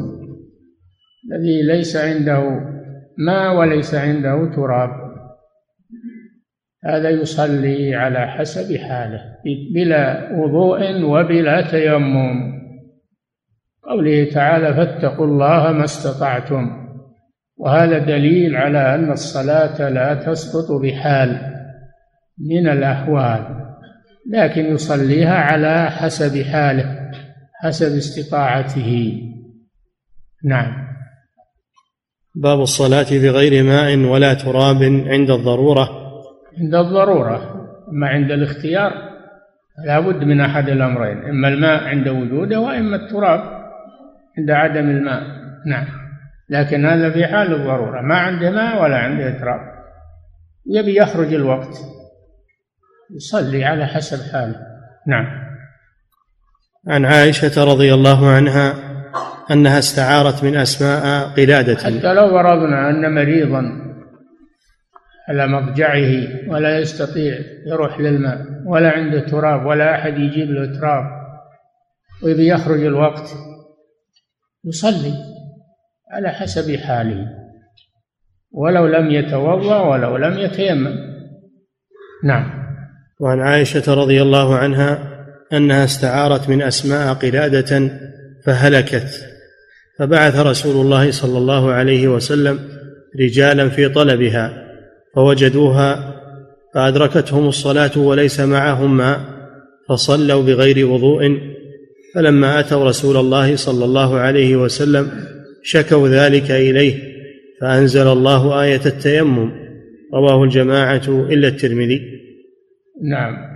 [1.32, 2.70] الذي ليس عنده
[3.20, 5.10] ماء وليس عنده تراب.
[6.86, 9.22] هذا يصلي على حسب حاله
[9.76, 12.60] بلا وضوء وبلا تيمم.
[13.84, 16.90] قوله تعالى فاتقوا الله ما استطعتم.
[17.58, 21.40] وهذا دليل على أن الصلاة لا تسقط بحال
[22.50, 23.66] من الأحوال
[24.32, 27.12] لكن يصليها على حسب حاله
[27.62, 29.22] حسب استطاعته.
[30.44, 30.89] نعم.
[32.36, 35.90] باب الصلاة بغير ماء ولا تراب عند الضرورة.
[36.58, 38.92] عند الضرورة أما عند الاختيار
[39.86, 43.40] لا بد من أحد الأمرين إما الماء عند وجوده وإما التراب
[44.38, 45.24] عند عدم الماء.
[45.66, 45.86] نعم.
[46.50, 49.60] لكن هذا في حال الضرورة ما عنده ماء ولا عنده تراب.
[50.68, 51.78] يبي يخرج الوقت
[53.16, 54.56] يصلي على حسب حاله.
[55.08, 55.26] نعم.
[56.88, 58.89] عن عائشة رضي الله عنها
[59.52, 61.76] أنها استعارت من أسماء قلادة.
[61.76, 63.90] حتى لو فرضنا أن مريضا
[65.30, 71.04] على مضجعه ولا يستطيع يروح للماء ولا عنده تراب ولا أحد يجيب له تراب
[72.24, 73.30] ويبي يخرج الوقت
[74.66, 75.14] يصلي
[76.12, 77.28] على حسب حاله.
[78.52, 80.96] ولو لم يتوضأ ولو لم يتيمم.
[82.24, 82.60] نعم.
[83.20, 85.00] وعن عائشة رضي الله عنها
[85.54, 87.92] أنها استعارت من أسماء قلادة
[88.46, 89.29] فهلكت.
[90.00, 92.60] فبعث رسول الله صلى الله عليه وسلم
[93.20, 94.70] رجالا في طلبها
[95.16, 96.16] فوجدوها
[96.74, 99.20] فأدركتهم الصلاة وليس معهم ماء
[99.90, 101.38] فصلوا بغير وضوء.
[102.16, 105.12] فلما أتوا رسول الله صلى الله عليه وسلم
[105.64, 106.96] شكوا ذلك إليه
[107.62, 109.52] فأنزل الله آية التيمم.
[110.14, 112.02] رواه الجماعة إلا الترمذي.
[113.04, 113.50] نعم.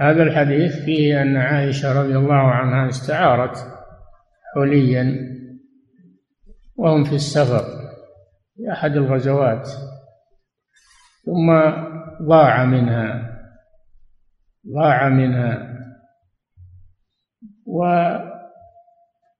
[0.00, 3.75] هذا الحديث فيه أن عائشة رضي الله عنها استعارت
[4.56, 5.36] حليا
[6.76, 7.64] وهم في السفر
[8.56, 9.68] في أحد الغزوات
[11.24, 11.60] ثم
[12.22, 13.36] ضاع منها
[14.74, 15.76] ضاع منها.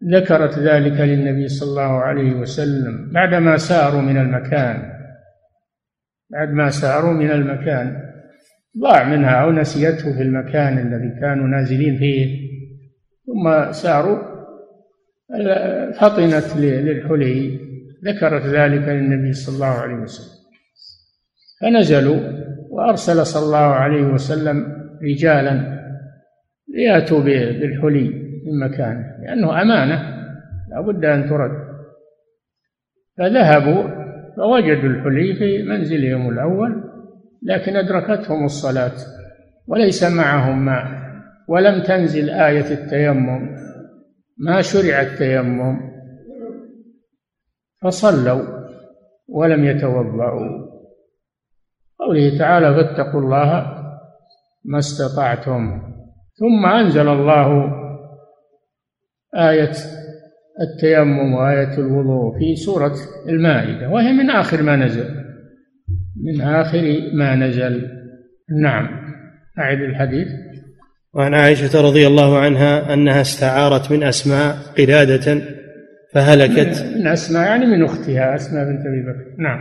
[0.03, 4.93] وذكرت ذلك للنبي صلى الله عليه وسلم بعدما ساروا من المكان
[6.31, 8.03] بعد ما ساروا من المكان
[8.83, 12.47] ضاع منها أو نسيته في المكان الذي كانوا نازلين فيه
[13.27, 14.36] ثم ساروا
[16.01, 17.61] فطنت للحلي
[18.05, 20.37] ذكرت ذلك للنبي صلى الله عليه وسلم.
[21.61, 22.21] فنزلوا
[22.71, 24.67] وأرسل صلى الله عليه وسلم
[25.03, 25.77] رجالا
[26.69, 28.09] ليأتوا بالحلي
[28.47, 30.17] من مكانه لأنه أمانة
[30.71, 31.67] لا بد أن ترد.
[33.19, 33.83] فذهبوا
[34.37, 36.85] فوجدوا الحلي في منزلهم الأول
[37.43, 38.93] لكن أدركتهم الصلاة
[39.67, 40.87] وليس معهم ماء
[41.49, 43.66] ولم تنزل آية التيمم.
[44.39, 45.81] ما شرع التيمم.
[47.83, 48.43] فصلوا
[49.29, 50.67] ولم يتوضأوا.
[51.99, 53.77] قوله تعالى فاتقوا الله
[54.65, 55.83] ما استطعتم.
[56.35, 57.73] ثم أنزل الله
[59.37, 59.73] آية
[60.61, 62.95] التيمم وآية الوضوء في سورة
[63.29, 65.25] المائدة وهي من آخر ما نزل.
[66.25, 67.91] من آخر ما نزل.
[68.63, 68.89] نعم
[69.59, 70.29] أعد الحديث.
[71.17, 75.43] وعن عائشة رضي الله عنها أنها استعارت من أسماء قلادة
[76.15, 76.85] فهلكت.
[76.97, 79.43] من أسماء يعني من أختها أسماء بنت أبي بكر.
[79.43, 79.59] نعم.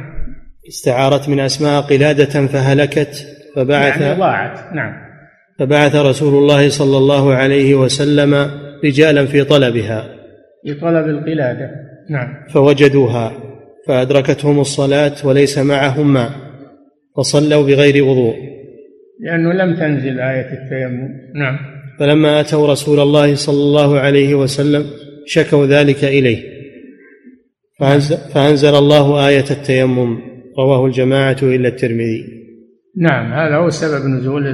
[0.67, 4.73] استعارت من أسماء قلادة فهلكت فبعث يعني ضاعت.
[4.73, 4.93] نعم.
[5.59, 8.51] فبعث رسول الله صلى الله عليه وسلم
[8.85, 10.03] رجالا في طلبها.
[10.63, 11.69] في طلب القلادة.
[12.09, 12.27] نعم.
[12.53, 13.31] فوجدوها
[13.87, 16.29] فأدركتهم الصلاة وليس معهم ماء
[17.17, 18.54] فصلوا بغير وضوء.
[19.20, 21.09] لأنه لم تنزل آية التيمم.
[21.36, 21.57] نعم.
[21.99, 24.86] فلما أتوا رسول الله صلى الله عليه وسلم
[25.26, 26.43] شكوا ذلك إليه.
[27.80, 30.18] فأنزل, فأنزل الله آية التيمم.
[30.59, 32.26] رواه الجماعة إلا الترمذي.
[32.97, 34.45] نعم هذا هو سبب نزول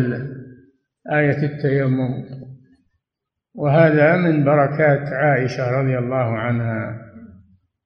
[1.13, 2.23] آية التيمم.
[3.55, 7.01] وهذا من بركات عائشة رضي الله عنها.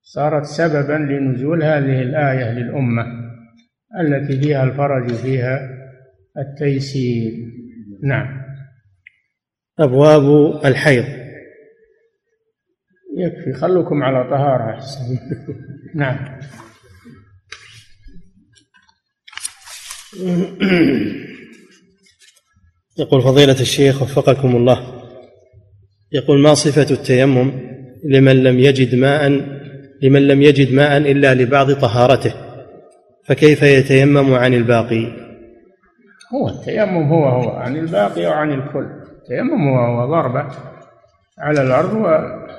[0.01, 3.05] صارت سببا لنزول هذه الآية للأمة
[4.01, 5.74] التي فيها الفرج فيها.
[6.37, 7.31] التيسير.
[8.03, 8.41] نعم.
[9.79, 11.05] أبواب الحيض.
[13.17, 13.53] يكفي.
[13.53, 14.73] خلوكم على طهارة.
[14.73, 15.17] أحسن
[16.01, 16.39] نعم.
[22.97, 25.01] يقول فضيلة الشيخ وفقكم الله.
[26.11, 27.51] يقول ما صفة التيمم
[28.03, 29.29] لمن لم يجد ماء
[30.01, 32.33] لمن لم يجد ماء إلا لبعض طهارته؟
[33.25, 35.24] فكيف يتيمم عن الباقي؟
[36.35, 38.87] هو التيمم هو هو عن الباقي وعن الكل.
[39.21, 40.45] التيمم هو هو ضربة
[41.39, 41.93] على الأرض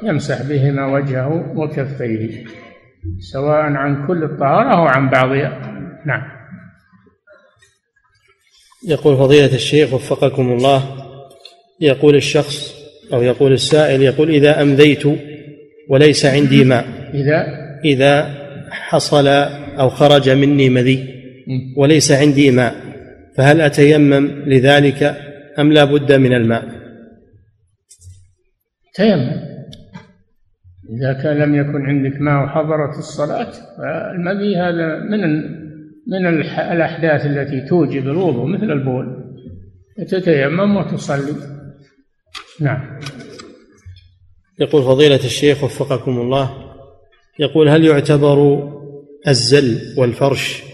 [0.02, 2.44] ويمسح بهما وجهه وكفيه
[3.18, 5.72] سواء عن كل الطهارة أو عن بعضها
[6.06, 6.22] نعم.
[8.88, 10.82] يقول فضيلة الشيخ وفقكم الله
[11.80, 12.74] يقول الشخص
[13.12, 15.02] أو يقول السائل يقول إذا أمذيت
[15.88, 17.46] وليس عندي ماء إذا؟
[17.84, 18.34] إذا
[18.70, 19.26] حصل
[19.78, 21.08] أو خرج مني مذي
[21.76, 22.74] وليس عندي ماء
[23.36, 25.02] فهل أتيمم لذلك
[25.58, 26.64] أم لا بد من الماء؟
[28.94, 29.46] تيمم.
[30.90, 35.20] إذا كان لم يكن عندك ماء وحضرت الصلاة فالمذي هذا من
[36.08, 36.26] من
[36.72, 39.24] الأحداث التي توجب الوضوء مثل البول.
[40.08, 41.32] تتيمم وتصلي.
[42.60, 42.98] نعم.
[44.60, 46.50] يقول فضيلة الشيخ وفقكم الله
[47.38, 48.68] يقول هل يعتبر
[49.28, 50.65] الزل والفرش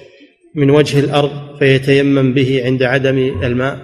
[0.55, 3.79] من وجه الأرض فيتيمم به عند عدم الماء؟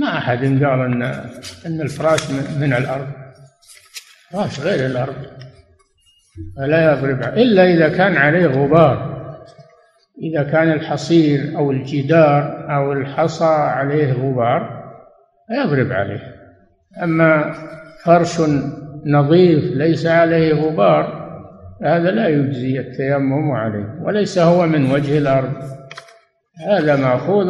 [0.00, 1.02] ما أحد قال أن
[1.66, 2.30] أن الفراش
[2.60, 3.06] من الأرض.
[4.30, 5.14] فراش غير الأرض.
[6.56, 7.22] فلا يضرب.
[7.22, 9.12] إلا إذا كان عليه غبار.
[10.22, 14.82] إذا كان الحصير أو الجدار أو الحصى عليه غبار
[15.50, 16.34] يضرب عليه.
[17.02, 17.54] أما
[18.04, 18.40] فرش
[19.06, 21.21] نظيف ليس عليه غبار
[21.84, 25.52] هذا لا يجزي التيمم عليه وليس هو من وجه الأرض.
[26.68, 27.46] هذا مأخوذ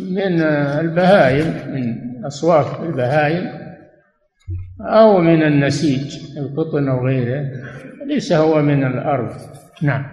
[0.00, 0.40] من
[0.80, 1.94] البهائم من
[2.26, 3.66] أصواف البهائم
[4.80, 7.50] أو من النسيج القطن أو غيره
[8.06, 9.32] ليس هو من الأرض.
[9.82, 10.06] نعم.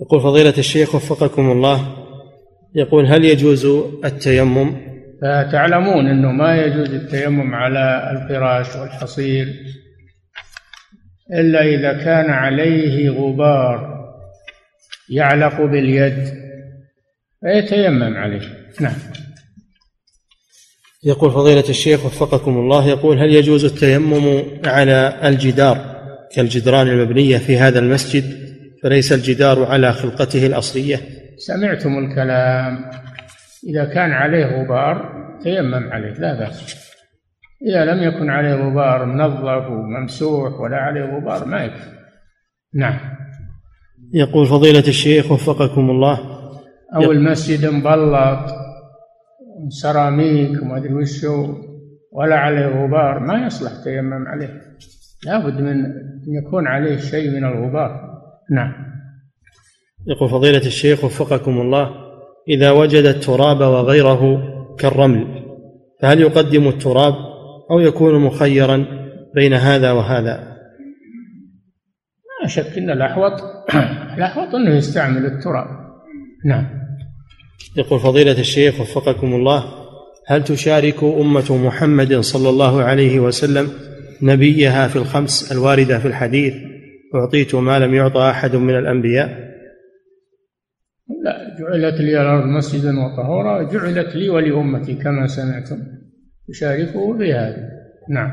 [0.00, 1.80] يقول فضيلة الشيخ وفقكم الله
[2.74, 3.66] يقول هل يجوز
[4.04, 4.76] التيمم؟
[5.22, 9.46] فتعلمون أنه ما يجوز التيمم على الفراش والحصير.
[11.32, 13.98] إلا إذا كان عليه غبار
[15.10, 16.28] يعلق باليد.
[17.40, 18.40] فيتيمم عليه.
[18.80, 18.94] نعم.
[21.04, 25.98] يقول فضيلة الشيخ وفقكم الله يقول هل يجوز التيمم على الجدار
[26.34, 28.24] كالجدران المبنية في هذا المسجد
[28.82, 31.00] فليس الجدار على خلقته الأصلية؟
[31.36, 32.90] سمعتم الكلام.
[33.68, 35.12] إذا كان عليه غبار
[35.42, 36.87] تيمم عليه لا بأس.
[37.66, 41.90] إذا لم يكن عليه غبار منظف وممسوح ولا عليه غبار ما يكفي.
[42.74, 42.98] نعم.
[44.14, 46.38] يقول فضيلة الشيخ وفقكم الله.
[46.94, 48.50] أو المسجد مبلط
[49.68, 51.26] سيراميك وما أدري وش
[52.12, 54.62] ولا عليه غبار ما يصلح تيمم عليه.
[55.26, 58.20] لابد من أن يكون عليه شيء من الغبار.
[58.50, 58.72] نعم.
[60.06, 61.90] يقول فضيلة الشيخ وفقكم الله
[62.48, 64.42] إذا وجد التراب وغيره
[64.78, 65.44] كالرمل
[66.02, 67.27] فهل يقدم التراب؟
[67.70, 68.86] أو يكون مخيرا
[69.34, 70.58] بين هذا وهذا.
[72.42, 73.32] لا شك أن الأحوط
[74.16, 75.66] الأحوط أنه يستعمل التراب.
[76.44, 76.66] نعم.
[77.76, 79.64] يقول فضيلة الشيخ وفقكم الله
[80.26, 83.68] هل تشارك أمة محمد صلى الله عليه وسلم
[84.22, 86.54] نبيها في الخمس الواردة في الحديث؟
[87.14, 89.48] أعطيت ما لم يعطى أحد من الأنبياء.
[91.24, 95.97] لا جعلت لي الأرض مسجدا وطهورا جعلت لي ولأمتي كما سمعتم.
[96.48, 97.68] يشاركه بهذا
[98.10, 98.32] نعم.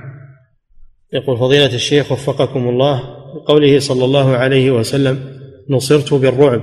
[1.14, 3.02] يقول فضيلة الشيخ وفقكم الله
[3.36, 5.20] بقوله صلى الله عليه وسلم
[5.70, 6.62] نصرت بالرعب.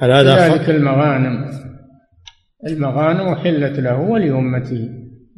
[0.00, 1.50] هل هذا ذلك المغانم.
[2.66, 4.88] المغانم أحلت له ولأمته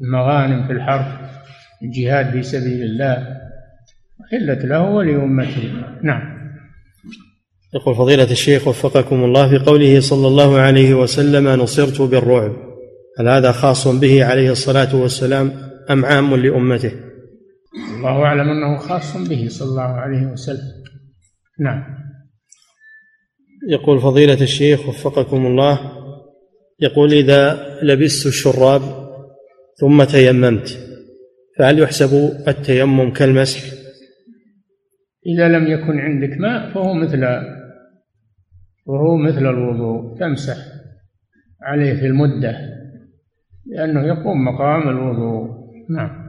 [0.01, 1.07] المغانم في الحرب
[1.83, 3.27] الجهاد في سبيل الله
[4.25, 5.73] أحلت له ولأمته
[6.03, 6.35] نعم.
[7.75, 12.64] يقول فضيلة الشيخ وفقكم الله في قوله صلى الله عليه وسلم نصرت بالرعب.
[13.19, 15.53] هل هذا خاص به عليه الصلاة والسلام
[15.91, 16.93] أم عام لأمته؟
[17.97, 20.85] الله أعلم أنه خاص به صلى الله عليه وسلم.
[21.61, 21.85] نعم.
[23.69, 25.81] يقول فضيلة الشيخ وفقكم الله
[26.81, 28.83] يقول إذا لبست الشراب
[29.81, 30.79] ثم تيممت
[31.59, 33.61] فهل يحسب التيمم كالمسح؟
[35.27, 37.25] إذا لم يكن عندك ماء فهو مثل
[38.87, 40.57] وهو مثل الوضوء تمسح
[41.63, 42.84] عليه في المدة.
[43.67, 45.51] لأنه يقوم مقام الوضوء.
[45.91, 46.25] نعم.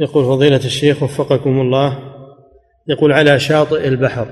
[0.00, 1.98] يقول فضيلة الشيخ وفقكم الله
[2.88, 4.28] يقول على شاطئ البحر.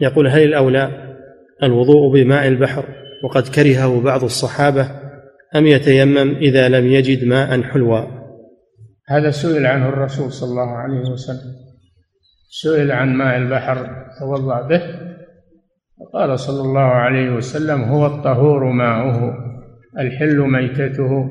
[0.00, 1.14] يقول هل الأولى
[1.62, 2.84] الوضوء بماء البحر
[3.24, 4.90] وقد كرهه بعض الصحابة
[5.56, 8.00] أم يتيمم إذا لم يجد ماء حلوا
[9.08, 11.54] هذا سئل عنه الرسول صلى الله عليه وسلم.
[12.50, 14.82] سئل عن ماء البحر توضأ به
[16.12, 19.47] قال صلى الله عليه وسلم هو الطهور ماؤه.
[19.98, 21.30] الحل ميتته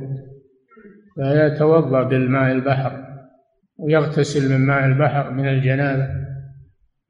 [1.15, 3.07] فيتوضأ بالماء البحر
[3.77, 6.07] ويغتسل من ماء البحر من الجنابة.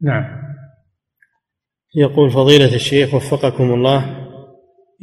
[0.01, 0.25] نعم.
[1.95, 4.27] يقول فضيلة الشيخ وفقكم الله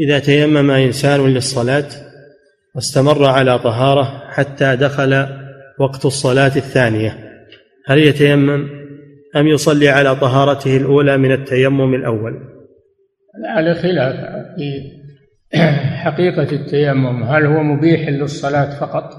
[0.00, 1.88] إذا تيمم إنسان للصلاة
[2.74, 5.26] واستمر على طهارة حتى دخل
[5.78, 7.18] وقت الصلاة الثانية
[7.86, 8.68] هل يتيمم
[9.36, 12.54] أم يصلي على طهارته الأولى من التيمم الأول؟
[13.44, 14.14] على خلاف
[14.56, 15.03] في
[16.04, 19.14] حقيقة التيمم هل هو مبيح للصلاة فقط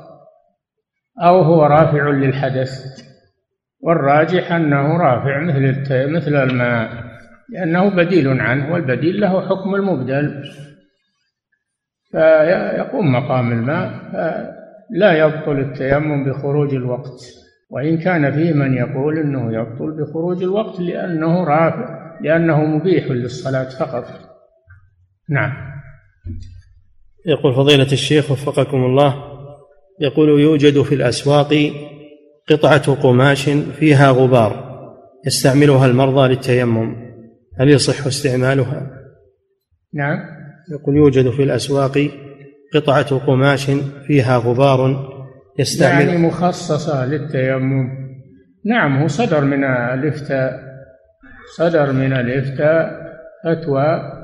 [1.22, 3.06] أو هو رافع للحدث؟
[3.80, 6.90] والراجح أنه رافع مثل مثل الماء
[7.50, 10.44] لأنه بديل عنه والبديل له حكم المبدل.
[12.12, 13.92] فيقوم مقام الماء
[14.90, 17.22] لا يبطل التيمم بخروج الوقت.
[17.70, 24.06] وإن كان فيه من يقول أنه يبطل بخروج الوقت لأنه رافع لأنه مبيح للصلاة فقط.
[25.30, 25.75] نعم.
[27.26, 29.16] يقول فضيلة الشيخ وفقكم الله
[30.02, 31.72] يقول يوجد في الأسواق
[32.50, 34.66] قطعة قماش فيها غبار
[35.26, 36.96] يستعملها المرضى للتيمم
[37.60, 38.92] هل يصح استعمالها؟
[39.94, 40.18] نعم
[40.72, 42.10] يقول يوجد في الأسواق
[42.74, 43.72] قطعة قماش
[44.08, 45.10] فيها غبار
[45.60, 48.06] يستعمل يعني مخصصة للتيمم
[48.66, 50.60] نعم هو صدر من الإفتاء
[51.58, 53.06] صدر من الإفتاء
[53.44, 54.15] فتوى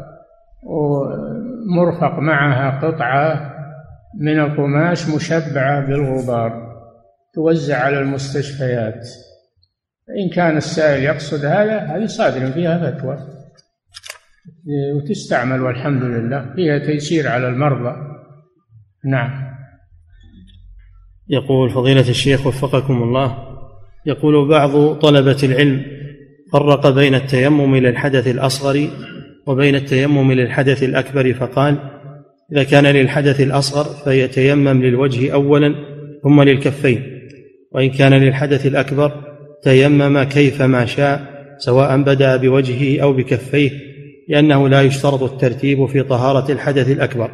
[0.64, 3.56] ومرفق معها قطعة
[4.20, 6.72] من القماش مشبعة بالغبار
[7.34, 9.08] توزع على المستشفيات.
[10.24, 13.18] إن كان السائل يقصد هذا هذه صادر فيها فتوى.
[14.96, 17.96] وتستعمل والحمد لله فيها تيسير على المرضى.
[19.06, 19.52] نعم.
[21.30, 23.38] يقول فضيلة الشيخ وفقكم الله
[24.06, 25.86] يقول بعض طلبة العلم
[26.54, 28.90] فرق بين التيمم للحدث الأصغر
[29.52, 31.78] وبين التيمم للحدث الأكبر فقال
[32.52, 35.76] إذا كان للحدث الأصغر فيتيمم للوجه أولا
[36.24, 37.04] ثم للكفين
[37.72, 39.12] وإن كان للحدث الأكبر
[39.64, 41.22] تيمم كيفما شاء
[41.58, 43.72] سواء بدأ بوجهه أو بكفيه
[44.30, 47.32] لأنه لا يشترط الترتيب في طهارة الحدث الأكبر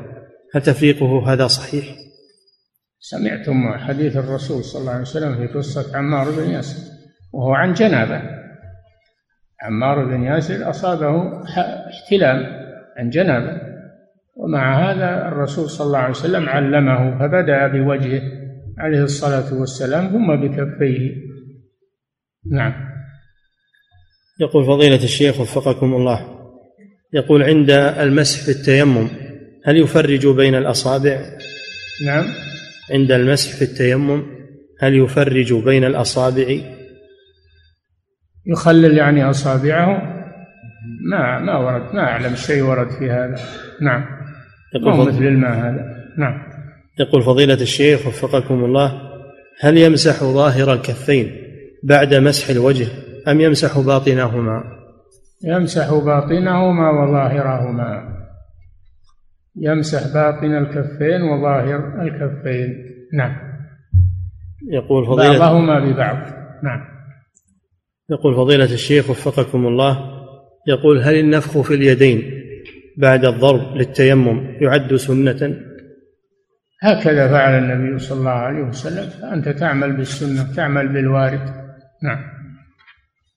[0.55, 1.85] هل تفريقه هذا صحيح؟
[2.99, 6.79] سمعتم حديث الرسول صلى الله عليه وسلم في قصة عمار بن ياسر
[7.33, 8.36] وهو عن جنابة
[9.61, 11.41] عمار بن ياسر أصابه
[11.89, 12.45] احتلام
[12.97, 13.61] عن جنابة
[14.35, 18.21] ومع هذا الرسول صلى الله عليه وسلم علمه فبدأ بوجهه
[18.77, 21.27] عليه الصلاة والسلام ثم بكفيه.
[22.51, 22.73] نعم.
[24.39, 26.37] يقول فضيلة الشيخ وفقكم الله
[27.13, 29.07] يقول عند المسح في التيمم
[29.65, 31.19] هل يفرج بين الأصابع؟
[32.05, 32.25] نعم.
[32.91, 34.23] عند المسح في التيمم
[34.79, 36.76] هل يفرج بين الأصابع؟
[38.47, 40.17] يخلل يعني أصابعه.
[41.11, 43.35] ما ما ورد ما أعلم شيء ورد في هذا.
[43.81, 44.05] نعم.
[44.75, 45.95] يقول مثل الماء هذا.
[46.17, 46.41] نعم.
[46.99, 49.01] يقول فضيلة الشيخ وفقكم الله
[49.61, 51.31] هل يمسح ظاهر الكفين
[51.83, 52.87] بعد مسح الوجه
[53.27, 54.63] أم يمسح باطنهما؟
[55.43, 58.17] يمسح باطنهما وظاهرهما.
[59.55, 62.75] يمسح باطن الكفين وظاهر الكفين.
[63.13, 63.37] نعم.
[64.71, 66.17] يقول فضيلة بعضهما ببعض.
[66.63, 66.96] نعم.
[68.09, 69.97] يقول فضيلة الشيخ وفقكم الله
[70.67, 72.31] يقول هل النفخ في اليدين
[72.97, 75.57] بعد الضرب للتيمم يعد سنة؟
[76.81, 81.41] هكذا فعل النبي صلى الله عليه وسلم فأنت تعمل بالسنة تعمل بالوارد.
[82.03, 82.19] نعم.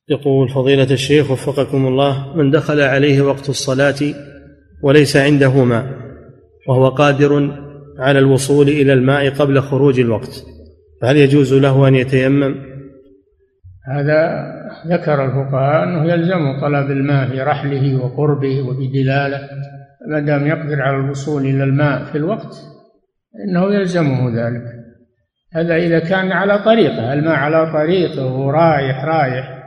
[0.09, 4.15] يقول فضيلة الشيخ وفقكم الله من دخل عليه وقت الصلاة
[4.83, 5.87] وليس عنده ماء
[6.69, 7.59] وهو قادر
[7.99, 10.45] على الوصول إلى الماء قبل خروج الوقت
[11.03, 12.70] فهل يجوز له أن يتيمم؟
[13.91, 14.51] هذا
[14.87, 19.49] ذكر الفقهاء أنه يلزم طلب الماء في رحله وقربه وبدلاله
[20.09, 22.55] ما دام يقدر على الوصول إلى الماء في الوقت
[23.49, 24.63] إنه يلزمه ذلك.
[25.55, 29.61] هذا إذا كان على طريقه الماء على طريقه ورايح رايح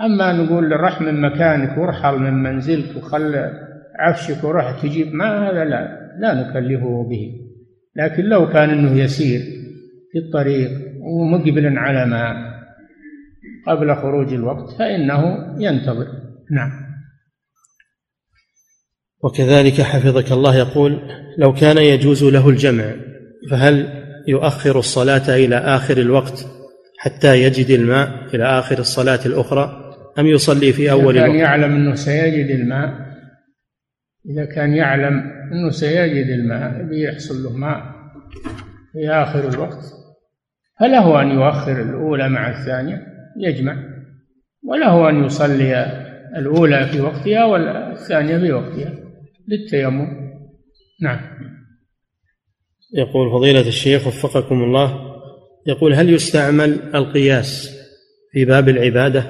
[0.00, 3.50] أما نقول رح من مكانك وارحل من منزلك وخل
[3.98, 7.32] عفشك وروح تجيب ماء هذا لا لا نكلفه به.
[7.96, 9.40] لكن لو كان إنه يسير
[10.12, 10.70] في الطريق
[11.00, 12.55] ومقبل على ماء.
[13.66, 15.22] قبل خروج الوقت فإنه
[15.58, 16.06] ينتظر.
[16.50, 16.86] نعم.
[19.24, 21.00] وكذلك حفظك الله يقول
[21.38, 22.94] لو كان يجوز له الجمع
[23.50, 26.46] فهل يؤخر الصلاة إلى آخر الوقت
[26.98, 31.74] حتى يجد الماء إلى آخر الصلاة الأخرى أم يصلي في أول إذا كان الوقت؟ يعلم
[31.74, 33.06] أنه سيجد الماء
[34.30, 37.82] إذا كان يعلم أنه سيجد الماء بيحصل له ماء
[38.92, 39.84] في آخر الوقت
[40.80, 43.15] فله أن يؤخر الأولى مع الثانية.
[43.38, 43.76] يجمع.
[44.64, 45.86] وله أن يصلي
[46.36, 48.92] الأولى في وقتها والثانية في وقتها
[49.48, 50.06] للتيمم.
[51.02, 51.20] نعم.
[52.94, 55.16] يقول فضيلة الشيخ وفقكم الله
[55.66, 57.76] يقول هل يستعمل القياس
[58.32, 59.24] في باب العبادة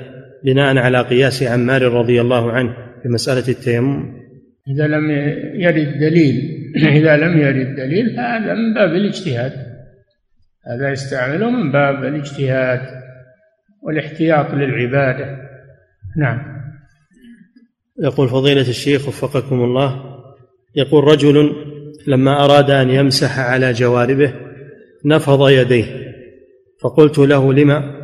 [0.45, 4.17] بناء على قياس عمار رضي الله عنه في مسألة التيمم؟
[4.69, 5.11] إذا لم
[5.61, 6.57] يرد دليل
[6.99, 9.53] إذا لم يرد دليل فهذا من باب الاجتهاد.
[10.67, 12.81] هذا يستعمله من باب الاجتهاد.
[13.87, 15.37] والاحتياط للعبادة.
[16.17, 16.57] نعم.
[18.03, 20.03] يقول فضيلة الشيخ وفقكم الله
[20.75, 21.53] يقول رجل
[22.07, 24.35] لما أراد أن يمسح على جواربه
[25.05, 25.85] نفض يديه
[26.83, 27.97] فقلت له لما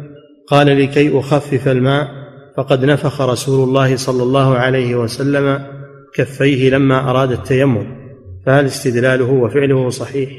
[0.48, 2.08] قال لكي أخفف الماء
[2.56, 5.66] فقد نفخ رسول الله صلى الله عليه وسلم
[6.14, 8.02] كفيه لما أراد التيمم
[8.46, 10.30] فهل استدلاله وفعله صحيح؟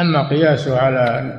[0.00, 1.32] أما قياسه على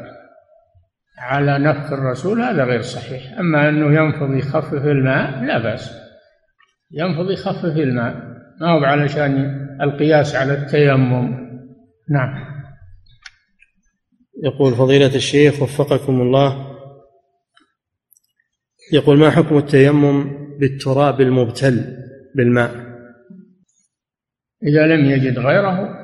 [1.24, 3.39] على نفخ الرسول هذا غير صحيح.
[3.39, 5.91] أما أنه ينفض يخفف الماء لا بأس.
[6.91, 8.15] ينفض يخفف الماء.
[8.61, 11.43] ما هو علشان القياس على التيمم.
[12.09, 12.53] نعم.
[14.43, 16.74] يقول فضيلة الشيخ وفقكم الله.
[18.93, 21.97] يقول ما حكم التيمم بالتراب المبتل
[22.36, 22.71] بالماء؟
[24.63, 26.03] إذا لم يجد غيره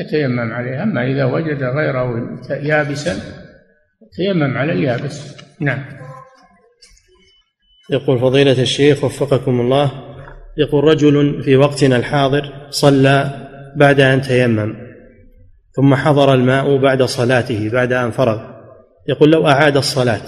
[0.00, 3.41] يتيمم عليه أما إذا وجد غيره يابسا
[4.12, 5.84] يتيمم على اليابس نعم.
[7.90, 9.92] يقول فضيلة الشيخ وفقكم الله
[10.58, 14.76] يقول رجل في وقتنا الحاضر صلى بعد أن تيمم
[15.76, 18.52] ثم حضر الماء بعد صلاته بعد أن فرغ.
[19.08, 20.22] يقول لو أعاد الصلاة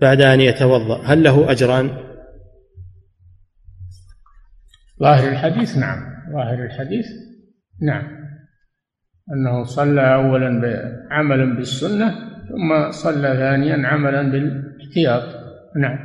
[0.00, 1.90] بعد أن يتوضأ هل له أجران؟
[5.00, 5.98] ظاهر الحديث نعم.
[6.32, 7.06] ظاهر الحديث
[7.82, 8.02] نعم.
[9.32, 10.60] أنه صلى أولا
[11.10, 15.22] عملا بالسنة ثم صلى ثانيا عملا بالإحتياط.
[15.76, 15.98] نعم.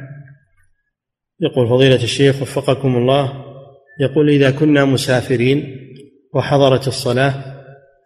[1.41, 3.33] يقول فضيلة الشيخ وفقكم الله
[3.99, 5.63] يقول إذا كنا مسافرين
[6.33, 7.33] وحضرت الصلاة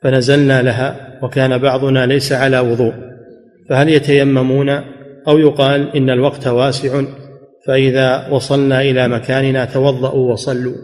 [0.03, 2.93] فنزلنا لها وكان بعضنا ليس على وضوء
[3.69, 4.69] فهل يتيممون؟
[5.27, 7.03] أو يقال إن الوقت واسع
[7.67, 10.75] فإذا وصلنا إلى مكاننا توضأوا وصلوا.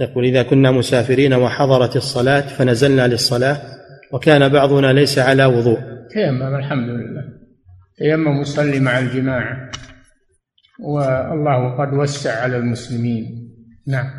[0.00, 3.77] يقول إذا كنا مسافرين وحضرت الصلاة فنزلنا للصلاة
[4.12, 5.78] وكان بعضنا ليس على وضوء.
[6.10, 7.24] تيمم الحمد لله
[7.98, 9.70] تيمم يصلي مع الجماعة.
[10.80, 13.24] والله قد وسع على المسلمين.
[13.86, 14.10] نعم.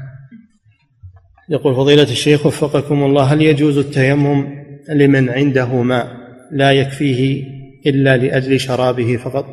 [1.49, 4.47] يقول فضيلة الشيخ وفقكم الله هل يجوز التيمم
[4.89, 6.07] لمن عنده ماء
[6.51, 7.43] لا يكفيه
[7.85, 9.45] إلا لأجل شرابه فقط؟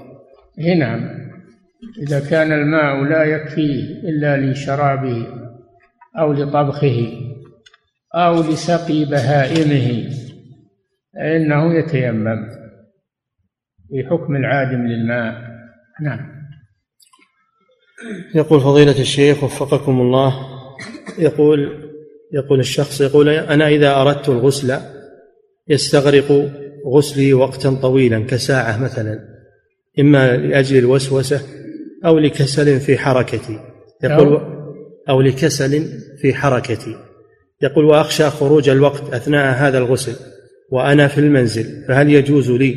[0.59, 1.01] اي نعم.
[2.03, 5.27] إذا كان الماء لا يكفيه إلا لشرابه
[6.19, 7.13] أو لطبخه
[8.15, 10.11] أو لسقي بهائمه
[11.17, 12.49] فإنه يتيمم
[13.89, 15.35] في حكم العادم للماء.
[16.03, 16.37] نعم.
[18.35, 20.35] يقول فضيلة الشيخ وفقكم الله
[21.19, 21.87] يقول
[22.33, 24.77] يقول الشخص يقول أنا إذا أردت الغسل
[25.69, 26.51] يستغرق
[26.87, 29.19] غسلي وقتا طويلا كساعة مثلا
[30.01, 31.41] إما لأجل الوسوسة
[32.05, 33.61] أو لكسل في حركتي.
[34.05, 34.57] يقول
[35.09, 35.85] أو لكسل
[36.19, 36.97] في حركتي.
[37.63, 40.36] يقول وأخشى خروج الوقت أثناء هذا الغسل.
[40.73, 42.77] وأنا في المنزل فهل يجوز لي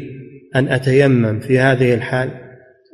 [0.55, 2.29] أن أتيمم في هذه الحال؟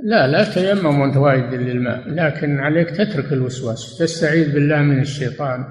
[0.04, 5.66] لا لا تيمم وأنت واجد للماء لكن عليك تترك الوسواس تستعيذ بالله من الشيطان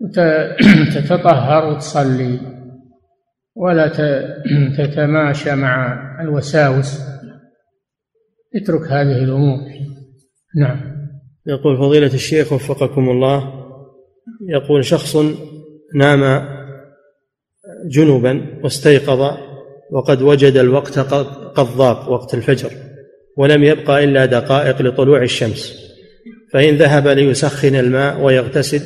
[0.00, 2.38] وتتطهر وتصلي
[3.56, 3.88] ولا
[4.78, 7.00] تتماشى مع الوساوس.
[8.54, 9.58] اترك هذه الأمور.
[10.56, 10.80] نعم.
[11.46, 13.52] يقول فضيلة الشيخ وفقكم الله
[14.48, 15.16] يقول شخص
[15.94, 16.22] نام
[17.86, 19.36] جنبا واستيقظ
[19.92, 22.70] وقد وجد الوقت قد ضاق وقت الفجر
[23.36, 25.88] ولم يبقى إلا دقائق لطلوع الشمس.
[26.52, 28.80] فإن ذهب ليسخن الماء ويغتسل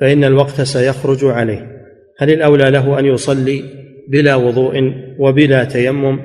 [0.00, 1.80] فإن الوقت سيخرج عليه.
[2.18, 3.64] هل الأولى له أن يصلي
[4.08, 6.18] بلا وضوء وبلا تيمم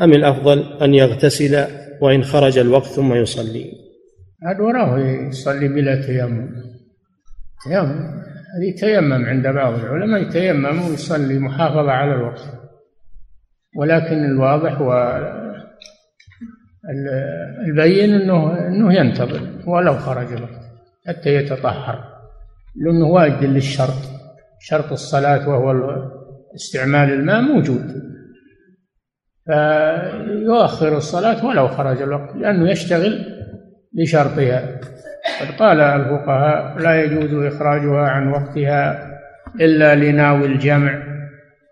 [0.00, 1.64] أم الأفضل أن يغتسل
[2.00, 3.64] وإن خرج الوقت ثم يصلي؟
[4.42, 4.98] عاد وراه
[5.28, 6.48] يصلي بلا تيمم.
[7.64, 8.21] تيمم.
[8.60, 12.42] يتيمم عند بعض العلماء يتيمم ويصلي محافظة على الوقت.
[13.76, 14.92] ولكن الواضح و
[17.68, 20.62] البين إنه إنه ينتظر ولو خرج الوقت
[21.06, 22.04] حتى يتطهر
[22.76, 24.12] لأنه واجد للشرط.
[24.60, 25.72] شرط الصلاة وهو
[26.54, 28.02] استعمال الماء موجود.
[29.46, 33.24] فيؤخر الصلاة ولو خرج الوقت لأنه يشتغل
[33.92, 34.80] بشرطها
[35.40, 39.08] قد قال الفقهاء لا يجوز إخراجها عن وقتها
[39.60, 41.02] إلا لناوي الجمع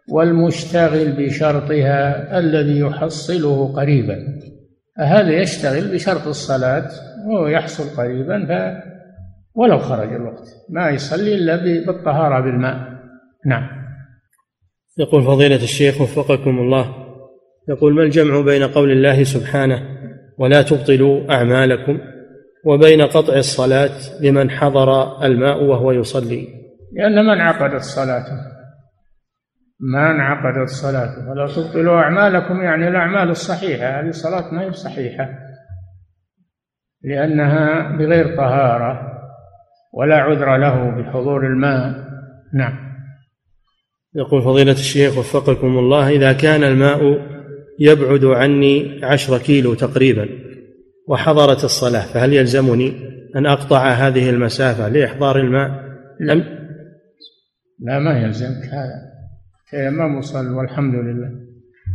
[0.09, 4.17] والمشتغل بشرطها الذي يحصله قريبا.
[4.99, 6.89] فهذا يشتغل بشرط الصلاة
[7.27, 8.83] وهو يحصل قريبا ف
[9.55, 12.77] ولو خرج الوقت ما يصلي إلا بالطهارة بالماء.
[13.47, 13.69] نعم.
[14.99, 16.95] يقول فضيلة الشيخ وفقكم الله
[17.69, 19.83] يقول ما الجمع بين قول الله سبحانه
[20.39, 21.99] ولا تبطلوا أعمالكم؟
[22.65, 26.49] وبين قطع الصلاة لمن حضر الماء وهو يصلي.
[26.93, 28.37] لأن من عقدت صلاته.
[29.81, 31.31] ما انعقدت صلاته.
[31.31, 34.01] ولا تبطلوا أعمالكم يعني الأعمال الصحيحة.
[34.01, 35.29] هذه صلاة ما هي صحيحة.
[37.03, 39.01] لأنها بغير طهارة
[39.93, 42.11] ولا عذر له بحضور الماء.
[42.55, 42.91] نعم.
[44.15, 47.21] يقول فضيلة الشيخ وفقكم الله إذا كان الماء
[47.79, 50.29] يبعد عني عشر كيلو تقريبا
[51.11, 52.93] وحضرت الصلاة فهل يلزمني
[53.37, 55.71] أن أقطع هذه المسافة لإحضار الماء؟
[56.21, 56.45] لم
[57.79, 59.11] لا ما يلزمك هذا
[59.71, 61.31] تيمم وصل والحمد لله.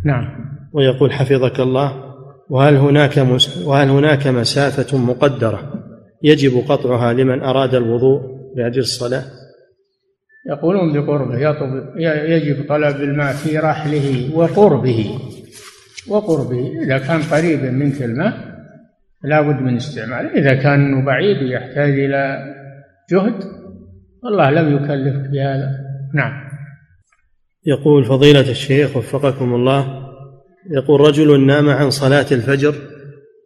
[0.06, 0.26] نعم.
[0.74, 2.16] ويقول حفظك الله
[2.50, 3.28] وهل هناك
[3.66, 5.74] وهل هناك مسافة مقدرة
[6.24, 8.22] يجب قطعها لمن أراد الوضوء
[8.56, 9.24] لأجل الصلاة؟
[10.50, 11.98] يقولون بقربه يطلب
[12.30, 15.20] يجب طلب الماء في رحله وقربه.
[16.10, 18.55] وقربه إذا كان قريبا منك الماء
[19.24, 22.54] لا بد من استعماله إذا كان بعيد ويحتاج إلى
[23.12, 23.44] جهد
[24.24, 25.70] والله لم يكلفك بهذا.
[26.14, 26.46] نعم.
[27.66, 30.06] يقول فضيلة الشيخ وفقكم الله
[30.72, 32.72] يقول رجل نام عن صلاة الفجر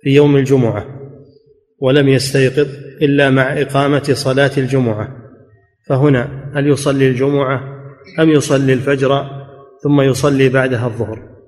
[0.02, 0.86] في يوم الجمعة
[1.80, 2.68] ولم يستيقظ
[3.02, 5.08] إلا مع إقامة صلاة الجمعة.
[5.88, 7.62] فهنا هل يصلي الجمعة
[8.20, 9.26] أم يصلي الفجر
[9.84, 11.39] ثم يصلي بعدها الظهر؟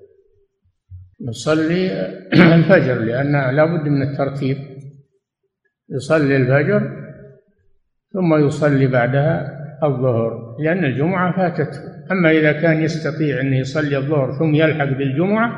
[1.30, 4.58] يصلي الفجر لأن لا بد من الترتيب.
[5.90, 7.02] يصلي الفجر
[8.14, 11.80] ثم يصلي بعدها الظهر لأن الجمعة فاتته
[12.12, 15.52] أما إذا كان يستطيع أن يصلي الظهر ثم يلحق بالجمعة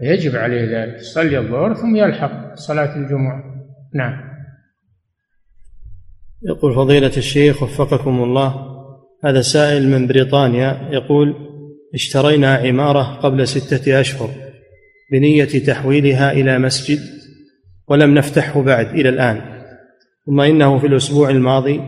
[0.00, 0.94] يجب عليه ذلك.
[0.94, 3.44] يصلي الظهر ثم يلحق صلاة الجمعة.
[3.94, 4.26] نعم.
[6.42, 8.54] يقول فضيلة الشيخ وفقكم الله
[9.24, 11.34] هذا سائل من بريطانيا يقول
[11.94, 14.45] اشترينا عمارة قبل ستة أشهر
[15.12, 17.00] بنية تحويلها إلى مسجد
[17.88, 19.40] ولم نفتحه بعد إلى الآن.
[20.26, 21.80] ثم إنه في الأسبوع الماضي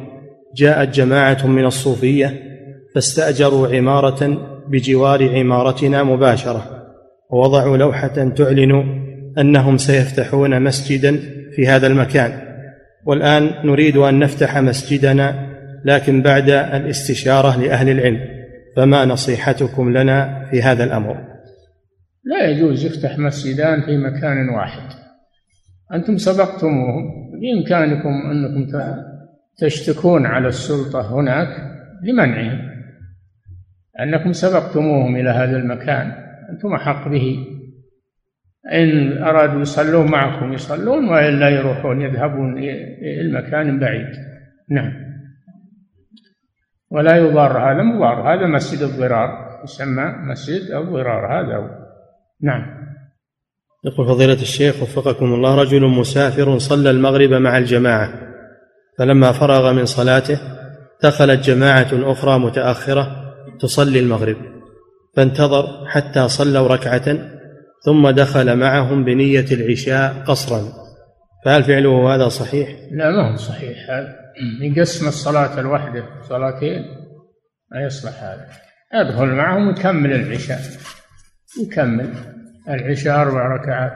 [0.57, 2.43] جاءت جماعة من الصوفية
[2.95, 6.85] فاستأجروا عمارة بجوار عمارتنا مباشرة
[7.31, 9.05] ووضعوا لوحة تعلن
[9.39, 11.21] أنهم سيفتحون مسجدا
[11.57, 12.49] في هذا المكان.
[13.07, 15.49] والآن نريد أن نفتح مسجدنا
[15.85, 18.21] لكن بعد الاستشارة لأهل العلم
[18.77, 21.28] فما نصيحتكم لنا في هذا الأمر؟
[22.25, 24.99] لا يجوز يفتح مسجدان في مكان واحد.
[25.95, 28.67] أنتم سبقتموهم بإمكانكم أنكم
[29.59, 31.49] تشتكون على السلطة هناك
[32.03, 32.69] لمنعهم
[34.01, 36.13] أنكم سبقتموهم إلى هذا المكان.
[36.51, 37.47] أنتم أحق به.
[38.73, 44.09] إن أرادوا يصلون معكم يصلون وإلا يروحون يذهبون إلى مكان بعيد
[44.71, 44.93] نعم.
[46.91, 48.35] ولا يضار هذا مضار.
[48.35, 49.61] هذا مسجد الضرار.
[49.65, 51.41] يسمى مسجد الضرار.
[51.41, 51.78] هذا هو.
[52.43, 52.79] نعم.
[53.85, 58.13] يقول فضيلة الشيخ وفقكم الله رجل مسافر صلى المغرب مع الجماعة
[58.99, 60.39] فلما فرغ من صلاته
[61.03, 64.37] دخلت جماعة أخرى متأخرة تصلي المغرب
[65.17, 67.19] فانتظر حتى صلوا ركعة
[67.85, 70.73] ثم دخل معهم بنية العشاء قصرا.
[71.45, 73.91] فهل فعله هذا صحيح؟ لا ما هو صحيح.
[73.91, 74.17] هذا
[74.61, 76.83] يقسم الصلاة الواحدة صلاتين
[77.73, 78.47] ما يصلح هذا.
[78.95, 80.59] يدخل معهم ويكمل العشاء.
[81.57, 82.15] يكمل
[82.69, 83.93] العشاء أربع ركعات.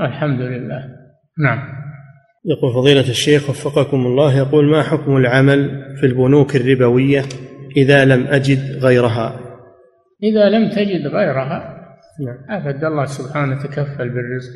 [0.00, 0.84] الحمد لله.
[1.38, 1.58] نعم.
[2.44, 7.22] يقول فضيلة الشيخ وفقكم الله يقول ما حكم العمل في البنوك الربوية
[7.76, 9.40] إذا لم أجد غيرها؟
[10.22, 11.78] إذا لم تجد غيرها
[12.20, 12.60] نعم.
[12.60, 14.52] أفد الله سبحانه تكفل بالرزق.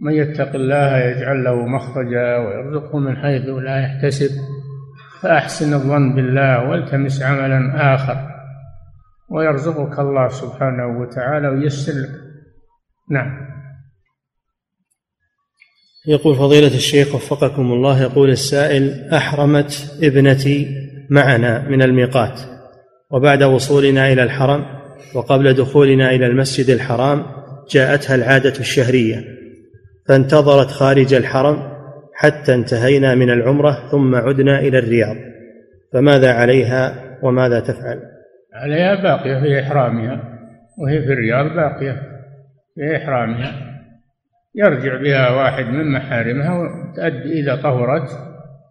[0.00, 4.30] من يتق الله يجعل له مخرجا ويرزقه من حيث لا يحتسب.
[5.22, 8.29] فأحسن الظن بالله والتمس عملا آخر.
[9.30, 12.10] ويرزقك الله سبحانه وتعالى وييسر لك.
[13.10, 13.50] نعم.
[16.06, 20.66] يقول فضيلة الشيخ وفقكم الله يقول السائل أحرمت ابنتي
[21.10, 22.40] معنا من الميقات
[23.10, 24.64] وبعد وصولنا إلى الحرم
[25.14, 27.26] وقبل دخولنا إلى المسجد الحرام
[27.70, 29.24] جاءتها العادة الشهرية
[30.08, 31.56] فانتظرت خارج الحرم
[32.14, 35.16] حتى انتهينا من العمرة ثم عدنا إلى الرياض
[35.92, 38.19] فماذا عليها وماذا تفعل؟
[38.60, 40.38] عليها باقية في إحرامها
[40.78, 42.02] وهي في الرياض باقية
[42.74, 43.70] في إحرامها
[44.54, 48.08] يرجع بها واحد من محارمها وتأدي إذا طهرت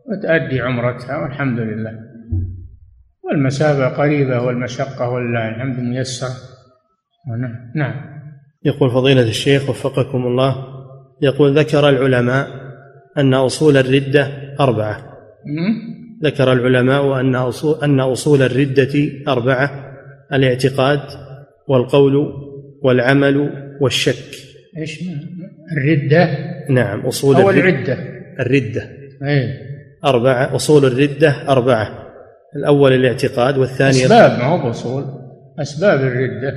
[0.10, 2.00] وتأدي عمرتها والحمد لله.
[3.24, 6.28] والمسافة قريبة والمشقة ولله الحمد ميسر
[7.76, 7.96] نعم.
[8.66, 10.56] يقول فضيلة الشيخ وفقكم الله
[11.22, 12.48] يقول ذكر العلماء
[13.18, 14.28] أن أصول الردة
[14.60, 14.98] أربعة.
[16.24, 19.96] ذكر العلماء أن أصول أن أصول الردة أربعة
[20.34, 21.00] الاعتقاد
[21.68, 22.34] والقول
[22.82, 23.50] والعمل
[23.82, 24.36] والشك.
[24.78, 25.00] إيش
[25.78, 26.30] الردة؟
[26.70, 27.98] نعم أصول أو الردة.
[28.40, 28.90] الردة.
[29.24, 29.54] أي
[30.06, 32.10] أربعة أصول الردة أربعة
[32.56, 35.04] الأول الاعتقاد والثاني أسباب ما هو أصول
[35.60, 36.54] أسباب الردة.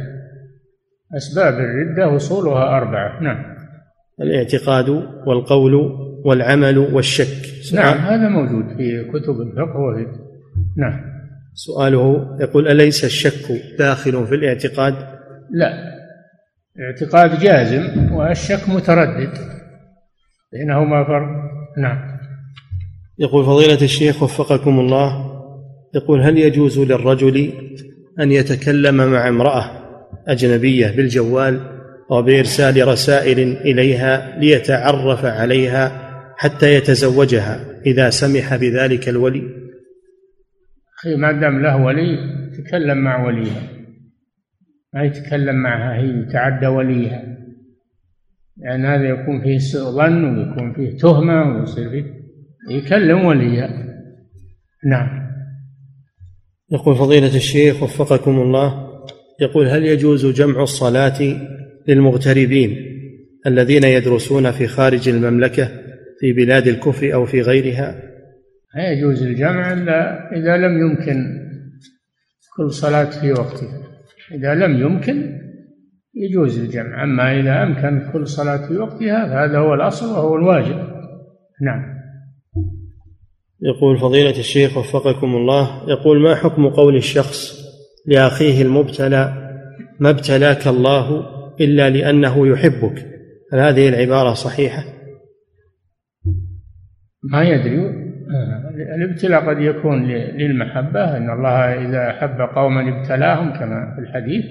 [1.16, 3.22] أسباب الردة أصولها أربعة.
[3.22, 3.44] نعم.
[4.20, 4.88] الاعتقاد
[5.26, 5.74] والقول
[6.24, 7.51] والعمل والشك.
[7.74, 10.06] نعم هذا موجود في كتب الفقه وفي
[10.76, 11.00] نعم.
[11.54, 14.94] سؤاله يقول أليس الشك داخل في الاعتقاد؟
[15.50, 15.72] لا.
[16.76, 19.32] الاعتقاد جازم والشك متردد.
[20.52, 21.28] بينهما فرق.
[21.78, 21.98] نعم.
[23.18, 25.32] يقول فضيلة الشيخ وفقكم الله
[25.94, 27.52] يقول هل يجوز للرجل
[28.20, 29.70] أن يتكلم مع امرأة
[30.28, 31.60] أجنبية بالجوال
[32.10, 36.11] وبإرسال رسائل إليها ليتعرف عليها
[36.42, 39.42] حتى يتزوجها إذا سمح بذلك الولي.
[40.98, 42.16] أخي ما دام له ولي
[42.58, 43.62] تكلم مع وليها.
[44.94, 47.22] ما يتكلم معها هي يتعدى وليها.
[48.56, 52.04] لأن يعني هذا يكون فيه سوء ظن ويكون فيه تهمة ويصير فيه.
[52.70, 53.68] يكلم وليها.
[54.86, 55.22] نعم.
[56.72, 58.88] يقول فضيلة الشيخ وفقكم الله
[59.40, 61.36] يقول هل يجوز جمع الصلاة
[61.88, 62.76] للمغتربين
[63.46, 65.91] الذين يدرسون في خارج المملكة
[66.22, 68.02] في بلاد الكفر أو في غيرها؟
[68.76, 71.16] لا يجوز الجمع إلا إذا لم يمكن
[72.56, 73.82] كل صلاة في وقتها.
[74.34, 75.38] إذا لم يمكن
[76.14, 77.04] يجوز الجمع.
[77.04, 80.76] أما إذا أمكن كل صلاة في وقتها فهذا هو الأصل وهو الواجب.
[81.62, 81.82] نعم.
[83.62, 87.62] يقول فضيلة الشيخ وفقكم الله يقول ما حكم قول الشخص
[88.06, 89.50] لأخيه المبتلى
[90.00, 91.26] ما ابتلاك الله
[91.60, 93.06] إلا لأنه يحبك
[93.52, 95.01] هل هذه العبارة صحيحة؟
[97.24, 98.02] ما يدري.
[98.94, 104.44] الابتلاء قد يكون للمحبة أن الله إذا أحب قوما ابتلاهم كما في الحديث.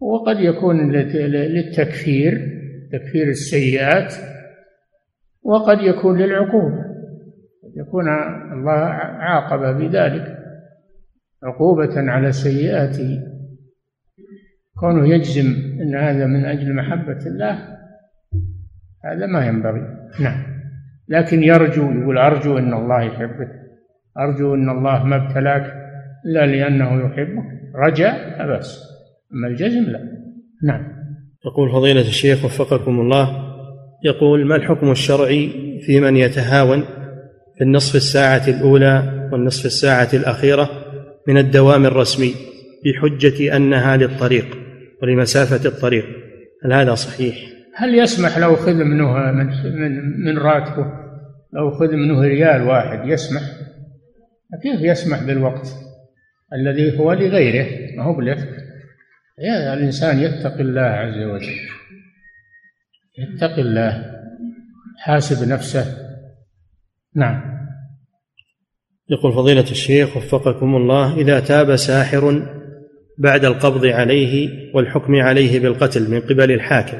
[0.00, 2.32] وقد يكون للتكفير
[2.92, 4.14] تكفير السيئات.
[5.42, 6.84] وقد يكون للعقوبة.
[7.76, 8.08] يكون
[8.52, 10.36] الله عاقب بذلك.
[11.42, 13.22] عقوبة على سيئاته
[14.80, 15.46] كونه يجزم
[15.80, 17.58] أن هذا من أجل محبة الله
[19.04, 19.80] هذا ما ينبغي.
[20.20, 20.49] نعم.
[21.10, 23.48] لكن يرجو يقول أرجو أن الله يحبك.
[24.18, 25.74] أرجو أن الله ما ابتلاك
[26.26, 27.44] إلا لأنه يحبك.
[27.74, 28.80] رجاء بأس.
[29.32, 30.00] أما الجزم لا.
[30.62, 31.00] نعم.
[31.46, 33.50] يقول فضيلة الشيخ وفقكم الله
[34.04, 35.50] يقول ما الحكم الشرعي
[35.86, 36.84] في من يتهاون
[37.58, 40.70] في النصف الساعة الأولى والنصف الساعة الأخيرة
[41.28, 42.34] من الدوام الرسمي
[42.84, 44.58] بحجة أنها للطريق
[45.02, 46.04] ولمسافة الطريق؟
[46.64, 49.46] هل هذا صحيح؟ هل يسمح لو خذ منه من,
[49.80, 50.86] من, من راتبه؟
[51.52, 53.42] لو خذ منه ريال واحد يسمح؟
[54.62, 55.68] كيف يسمح بالوقت
[56.52, 58.38] الذي هو لغيره ما هو بلك
[59.38, 61.56] يا الإنسان يتقي الله عز وجل.
[63.18, 64.04] يتقي الله.
[64.98, 65.84] حاسب نفسه.
[67.16, 67.60] نعم.
[69.10, 72.46] يقول فضيلة الشيخ وفقكم الله إذا تاب ساحر
[73.18, 76.98] بعد القبض عليه والحكم عليه بالقتل من قبل الحاكم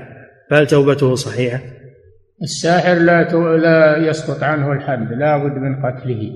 [0.51, 1.61] فهل توبته صحيحة؟
[2.43, 3.23] الساحر لا
[3.57, 6.31] لا يسقط عنه الحد لا بد من قتله.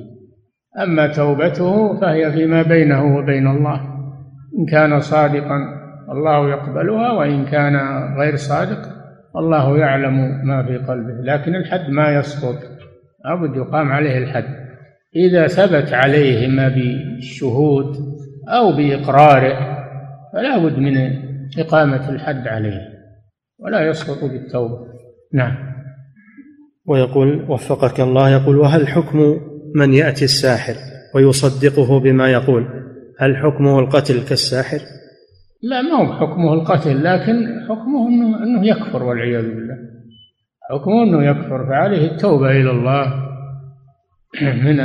[0.83, 3.81] أما توبته فهي فيما بينه وبين الله.
[4.59, 5.59] إن كان صادقا
[6.11, 7.77] الله يقبلها وإن كان
[8.19, 8.89] غير صادق
[9.37, 11.23] الله يعلم ما في قلبه.
[11.23, 12.57] لكن الحد ما يسقط
[13.25, 14.65] لابد يقام عليه الحد.
[15.17, 17.97] إذا ثبت عليه ما بالشهود
[18.49, 19.77] أو بإقراره
[20.33, 20.97] فلا بد من
[21.59, 22.94] إقامة الحد عليه.
[23.59, 24.79] ولا يسقط بالتوبة.
[25.33, 25.75] نعم.
[26.87, 29.41] ويقول وفقك الله يقول وهل حكم
[29.75, 30.75] من يأتي الساحر
[31.15, 32.67] ويصدقه بما يقول؟
[33.19, 34.79] هل حكمه القتل كالساحر؟
[35.63, 39.77] لا ما هو حكمه القتل لكن حكمه انه إنه يكفر والعياذ بالله.
[40.71, 43.25] حكمه إنه يكفر فعليه التوبة إلى الله.
[44.43, 44.77] من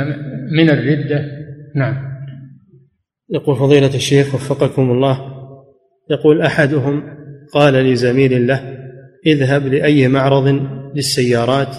[0.56, 1.24] من الردة.
[1.76, 2.10] نعم.
[3.30, 5.20] يقول فضيلة الشيخ وفقكم الله
[6.10, 7.02] يقول أحدهم
[7.52, 8.78] قال لزميل له
[9.26, 11.76] اذهب لأي معرض للسيارات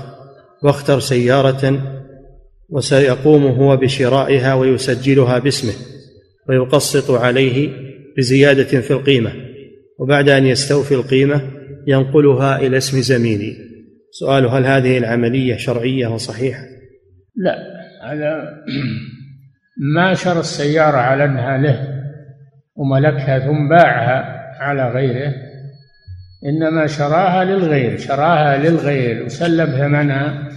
[0.64, 1.82] واختر سيارة
[2.70, 5.74] وسيقوم هو بشرائها ويسجلها باسمه
[6.50, 7.70] ويقسط عليه
[8.18, 9.32] بزيادة في القيمة.
[10.00, 11.42] وبعد أن يستوفي القيمة
[11.88, 13.56] ينقلها إلى اسم زميلي.
[14.12, 16.64] سؤال هل هذه العملية شرعية وصحيحة؟
[17.36, 17.56] لا.
[18.04, 18.44] هذا
[19.96, 21.88] ما شرى السيارة على أنها له
[22.76, 25.34] وملكها ثم باعها على غيره
[26.46, 29.26] إنما شراها للغير شراها للغير.
[29.26, 30.50] وسلم ثمنها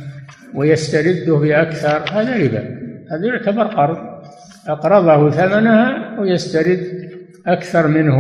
[0.55, 2.63] ويسترده بأكثر هذا ربا.
[3.11, 3.99] هذا يعتبر قرض.
[4.69, 6.81] أقرضه ثمنها ويسترد
[7.47, 8.17] أكثر منه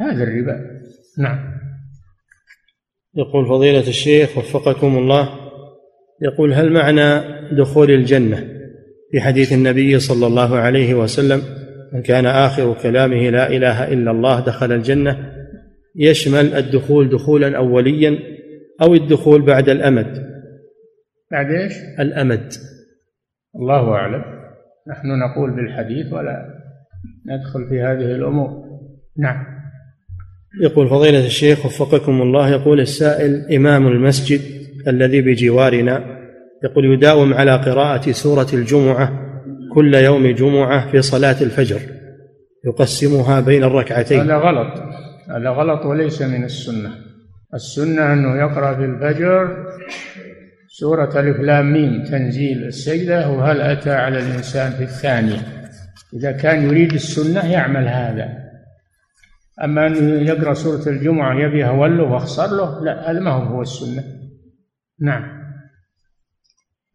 [0.00, 0.60] هذا الربا.
[1.18, 1.38] نعم.
[3.16, 5.28] يقول فضيلة الشيخ وفقكم الله
[6.22, 7.20] يقول هل معنى
[7.56, 8.44] دخول الجنة
[9.12, 11.42] في حديث النبي صلى الله عليه وسلم
[11.92, 15.35] من كان آخر كلامه لا إله إلا الله دخل الجنة؟
[15.96, 18.18] يشمل الدخول دخولا أوليا
[18.82, 20.26] أو الدخول بعد الأمد.
[21.30, 22.52] بعد إيش؟ الأمد.
[23.56, 24.24] الله أعلم.
[24.88, 26.46] نحن نقول بالحديث ولا
[27.26, 28.66] ندخل في هذه الأمور.
[29.18, 29.44] نعم.
[30.62, 34.40] يقول فضيلة الشيخ وفقكم الله يقول السائل إمام المسجد
[34.88, 36.16] الذي بجوارنا
[36.64, 39.26] يقول يداوم على قراءة سورة الجمعة
[39.74, 41.80] كل يوم جمعة في صلاة الفجر
[42.64, 44.20] يقسمها بين الركعتين.
[44.20, 44.82] هذا غلط.
[45.30, 46.90] هذا غلط وليس من السنة.
[47.54, 49.66] السنة أنه يقرأ في الفجر
[50.68, 55.38] سورة ألف لام ميم تنزيل السجدة وهل أتى على الإنسان في الثانية.
[56.14, 58.28] إذا كان يريد السنة يعمل هذا.
[59.64, 64.04] أما أن يقرأ سورة الجمعة يبيها وله واخسر له لا هذا ما هو هو السنة.
[65.00, 65.36] نعم.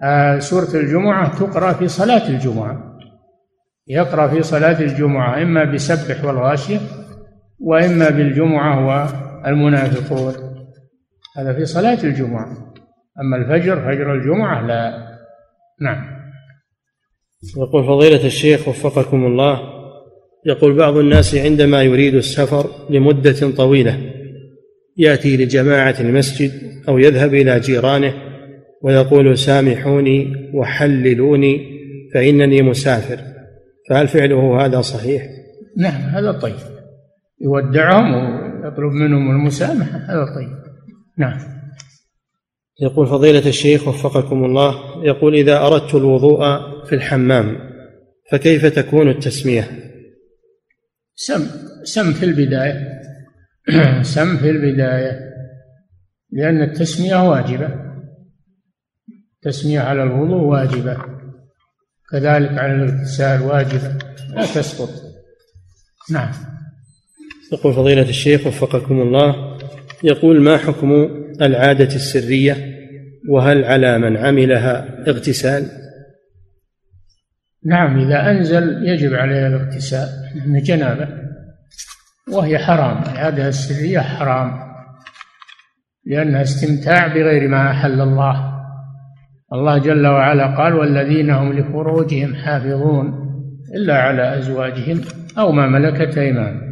[0.02, 2.98] آه سورة الجمعة تقرأ في صلاة الجمعة.
[3.88, 6.80] يقرأ في صلاة الجمعة إما بسبح والغاشية
[7.62, 8.86] وإما بالجمعة
[9.46, 10.34] والمنافقون
[11.38, 12.74] هذا في صلاة الجمعة.
[13.22, 15.12] أما الفجر فجر الجمعة لا.
[15.82, 16.22] نعم.
[17.58, 19.60] يقول فضيلة الشيخ وفقكم الله
[20.46, 23.98] يقول بعض الناس عندما يريد السفر لمدة طويلة
[24.98, 26.52] يأتي لجماعة المسجد
[26.90, 28.14] أو يذهب إلى جيرانه
[28.82, 31.82] ويقول سامحوني وحللوني
[32.14, 33.20] فإنني مسافر
[33.90, 35.24] فهل فعله هذا صحيح؟
[35.78, 36.81] نعم هذا طيب.
[37.44, 39.98] يودعهم ويطلب منهم المسامحة.
[39.98, 40.62] هذا طيب.
[41.18, 41.40] نعم.
[42.82, 44.76] يقول فضيلة الشيخ وفقكم الله
[45.06, 46.40] يقول إذا أردت الوضوء
[46.86, 47.58] في الحمام
[48.32, 49.68] فكيف تكون التسمية؟
[51.16, 51.46] سم
[51.84, 53.02] سم في البداية.
[54.16, 55.20] سم في البداية.
[56.32, 57.70] لأن التسمية واجبة.
[59.36, 60.98] التسمية على الوضوء واجبة.
[62.12, 63.98] كذلك على الاغتسال واجبة.
[64.36, 64.90] لا تسقط.
[66.12, 66.32] نعم.
[67.52, 69.58] يقول فضيلة الشيخ وفقكم الله
[70.04, 71.10] يقول ما حكم
[71.42, 72.72] العادة السرية؟
[73.30, 75.66] وهل على من عملها اغتسال؟
[77.66, 80.08] نعم إذا أنزل يجب عليه الاغتسال
[80.46, 81.08] من جنابة
[82.32, 83.04] وهي حرام.
[83.14, 84.72] العادة السرية حرام
[86.06, 88.52] لأنها استمتاع بغير ما أحل الله.
[89.54, 93.14] الله جل وعلا قال والذين هم لفروجهم حافظون
[93.76, 95.02] إلا على أزواجهم
[95.38, 96.71] أو ما ملكت أيمانهم.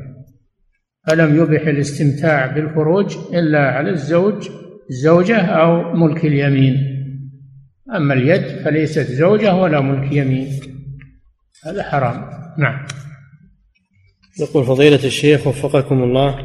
[1.10, 4.50] فلم يبح الاستمتاع بالفروج إلا على الزوج
[4.90, 6.76] الزوجة أو ملك اليمين.
[7.96, 10.48] أما اليد فليست زوجة ولا ملك يمين.
[11.66, 12.30] هذا حرام.
[12.58, 12.86] نعم.
[14.40, 16.36] يقول فضيلة الشيخ وفقكم الله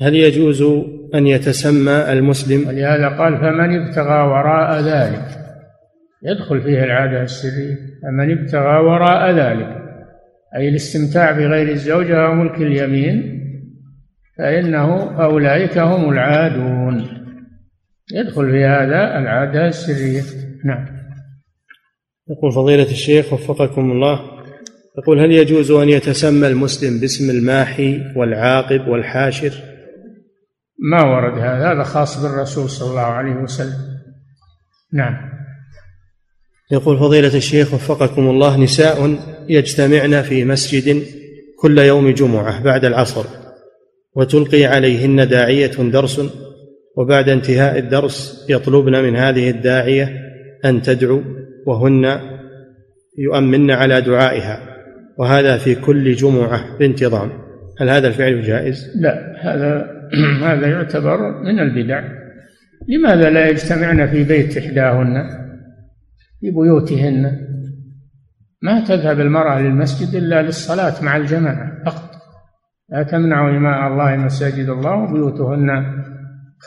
[0.00, 0.62] هل يجوز
[1.14, 5.28] أن يتسمى المسلم؟ ولهذا قال فمن ابتغى وراء ذلك.
[6.22, 7.76] يدخل فيه العادة السرية.
[8.02, 9.82] فمن ابتغى وراء ذلك
[10.56, 13.41] أي الاستمتاع بغير الزوجة أو ملك اليمين
[14.38, 17.22] فإنه أولئك هم العادون.
[18.12, 20.22] يدخل في هذا العادة السرية.
[20.64, 20.86] نعم.
[22.30, 24.20] يقول فضيلة الشيخ وفقكم الله
[24.98, 29.52] يقول هل يجوز أن يتسمى المسلم باسم الماحي والعاقب والحاشر؟
[30.78, 33.78] ما ورد هذا هذا خاص بالرسول صلى الله عليه وسلم.
[34.92, 35.32] نعم.
[36.72, 39.18] يقول فضيلة الشيخ وفقكم الله نساء
[39.48, 41.02] يجتمعن في مسجد
[41.58, 43.41] كل يوم جمعة بعد العصر.
[44.16, 46.20] وتلقي عليهن داعية درس
[46.96, 50.08] وبعد انتهاء الدرس يطلبن من هذه الداعية
[50.64, 51.22] أن تدعو
[51.66, 52.20] وهن
[53.18, 54.68] يؤمن على دعائها.
[55.18, 57.30] وهذا في كل جمعة بانتظام.
[57.80, 59.86] هل هذا الفعل جائز؟ لا هذا
[60.48, 62.02] هذا يعتبر من البدع.
[62.88, 65.28] لماذا لا يجتمعن في بيت إحداهن
[66.40, 67.38] في بيوتهن؟
[68.62, 72.11] ما تذهب المرأة للمسجد إلا للصلاة مع الجماعة فقط.
[72.92, 75.68] لا تمنعوا إماء الله مساجد الله وبيوتهن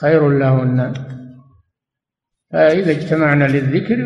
[0.01, 0.93] خير لهن.
[2.53, 3.97] فإذا اجتمعنا للذكر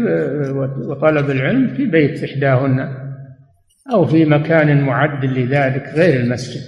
[0.89, 2.89] وطلب العلم في بيت إحداهن
[3.93, 6.61] أو في مكان معد لذلك غير المسجد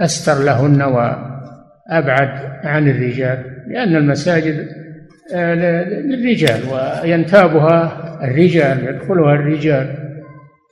[0.00, 2.28] أستر لهن وأبعد
[2.64, 4.68] عن الرجال لأن المساجد
[5.34, 5.54] آه،
[6.00, 9.96] للرجال وينتابها الرجال يدخلها الرجال.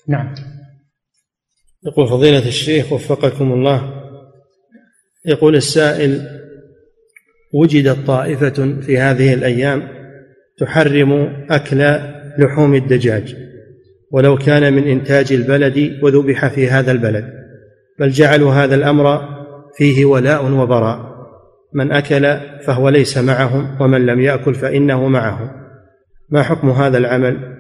[0.09, 0.35] نعم.
[1.87, 3.93] يقول فضيلة الشيخ وفقكم الله
[5.27, 6.39] يقول السائل
[7.55, 9.89] وجدت طائفة في هذه الأيام
[10.59, 11.13] تحرم
[11.51, 11.99] أكل
[12.39, 13.37] لحوم الدجاج
[14.11, 17.25] ولو كان من إنتاج البلد وذبح في هذا البلد
[17.99, 19.21] بل جعلوا هذا الأمر
[19.77, 21.09] فيه ولاء وبراء
[21.75, 25.51] من أكل فهو ليس معهم ومن لم يأكل فإنه معهم.
[26.31, 27.57] ما حكم هذا العمل؟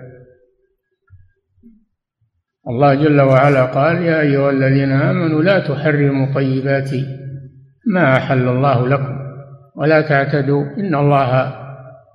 [2.68, 6.90] الله جل وعلا قال يا أيها الذين آمنوا لا تحرموا طيبات
[7.86, 9.18] ما أحل الله لكم
[9.76, 11.54] ولا تعتدوا إن الله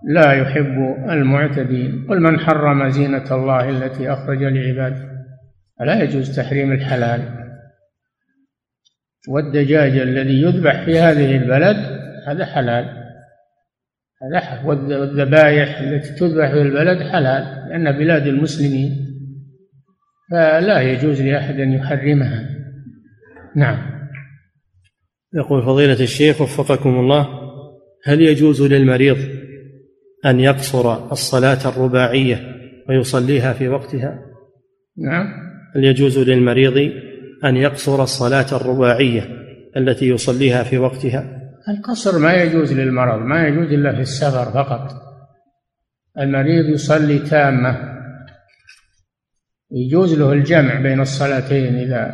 [0.08, 2.08] لا يحب المعتدين.
[2.10, 5.14] قل من حرم زينة الله التي أخرج لعباده
[5.80, 7.22] فلا يجوز تحريم الحلال؟
[9.30, 11.78] والدجاج الذي يذبح في هذه البلد
[12.28, 13.04] هذا حلال.
[14.66, 19.03] والذبائح التي تذبح في البلد حلال لأن بلاد المسلمين
[20.34, 22.50] فلا يجوز لأحد أن يحرمها
[23.56, 23.78] نعم
[25.34, 27.28] يقول فضيلة الشيخ وفقكم الله
[28.06, 29.18] هل يجوز للمريض
[30.26, 32.40] أن يقصر الصلاة الرباعية
[32.90, 34.20] ويصليها في وقتها؟
[34.98, 35.26] نعم
[35.76, 36.92] هل يجوز للمريض
[37.46, 39.30] أن يقصر الصلاة الرباعية
[39.78, 41.40] التي يصليها في وقتها؟
[41.70, 44.92] القصر ما يجوز للمرض ما يجوز إلا في السفر فقط
[46.20, 47.93] المريض يصلي تامة
[49.74, 52.14] يجوز له الجمع بين الصلاتين إذا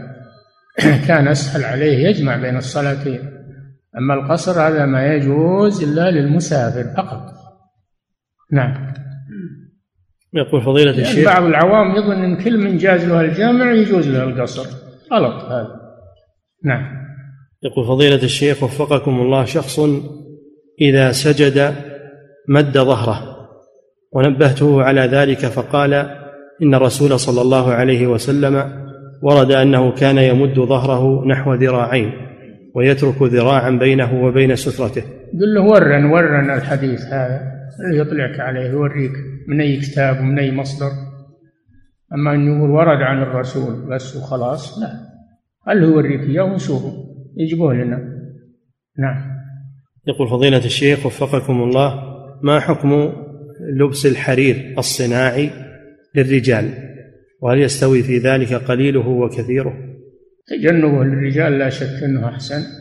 [1.07, 3.19] كان أسهل عليه يجمع بين الصلاتين.
[3.97, 7.21] أما القصر هذا ما يجوز إلا للمسافر فقط.
[8.51, 8.89] نعم.
[10.33, 14.23] يقول فضيلة يعني الشيخ بعض العوام يظن أن كل من جاز له الجمع يجوز له
[14.23, 14.65] القصر.
[15.11, 15.79] غلط هذا.
[16.63, 16.99] نعم.
[17.63, 19.79] يقول فضيلة الشيخ وفقكم الله شخص
[20.81, 21.75] إذا سجد
[22.47, 23.39] مد ظهره
[24.11, 26.18] ونبهته على ذلك فقال
[26.61, 28.85] إن الرسول صلى الله عليه وسلم
[29.21, 32.11] ورد أنه كان يمد ظهره نحو ذراعين
[32.75, 35.01] ويترك ذراعا بينه وبين سترته.
[35.39, 37.41] قل له ورن ورن الحديث هذا.
[37.93, 39.11] يطلعك عليه؟ يوريك
[39.47, 40.91] من أي كتاب ومن أي مصدر.
[42.13, 44.91] أما انه يقول ورد عن الرسول بس وخلاص لا.
[45.65, 46.93] خله يوريك إياه؟ ونشوفه.
[47.37, 47.99] يجيبوه لنا.
[48.99, 49.39] نعم.
[50.07, 52.03] يقول فضيلة الشيخ وفقكم الله
[52.41, 53.13] ما حكم
[53.79, 55.49] لبس الحرير الصناعي
[56.15, 56.69] للرجال
[57.41, 59.73] وهل يستوي في ذلك قليله وكثيره؟
[60.47, 62.78] تجنبه للرجال لا شك أنه أحسن.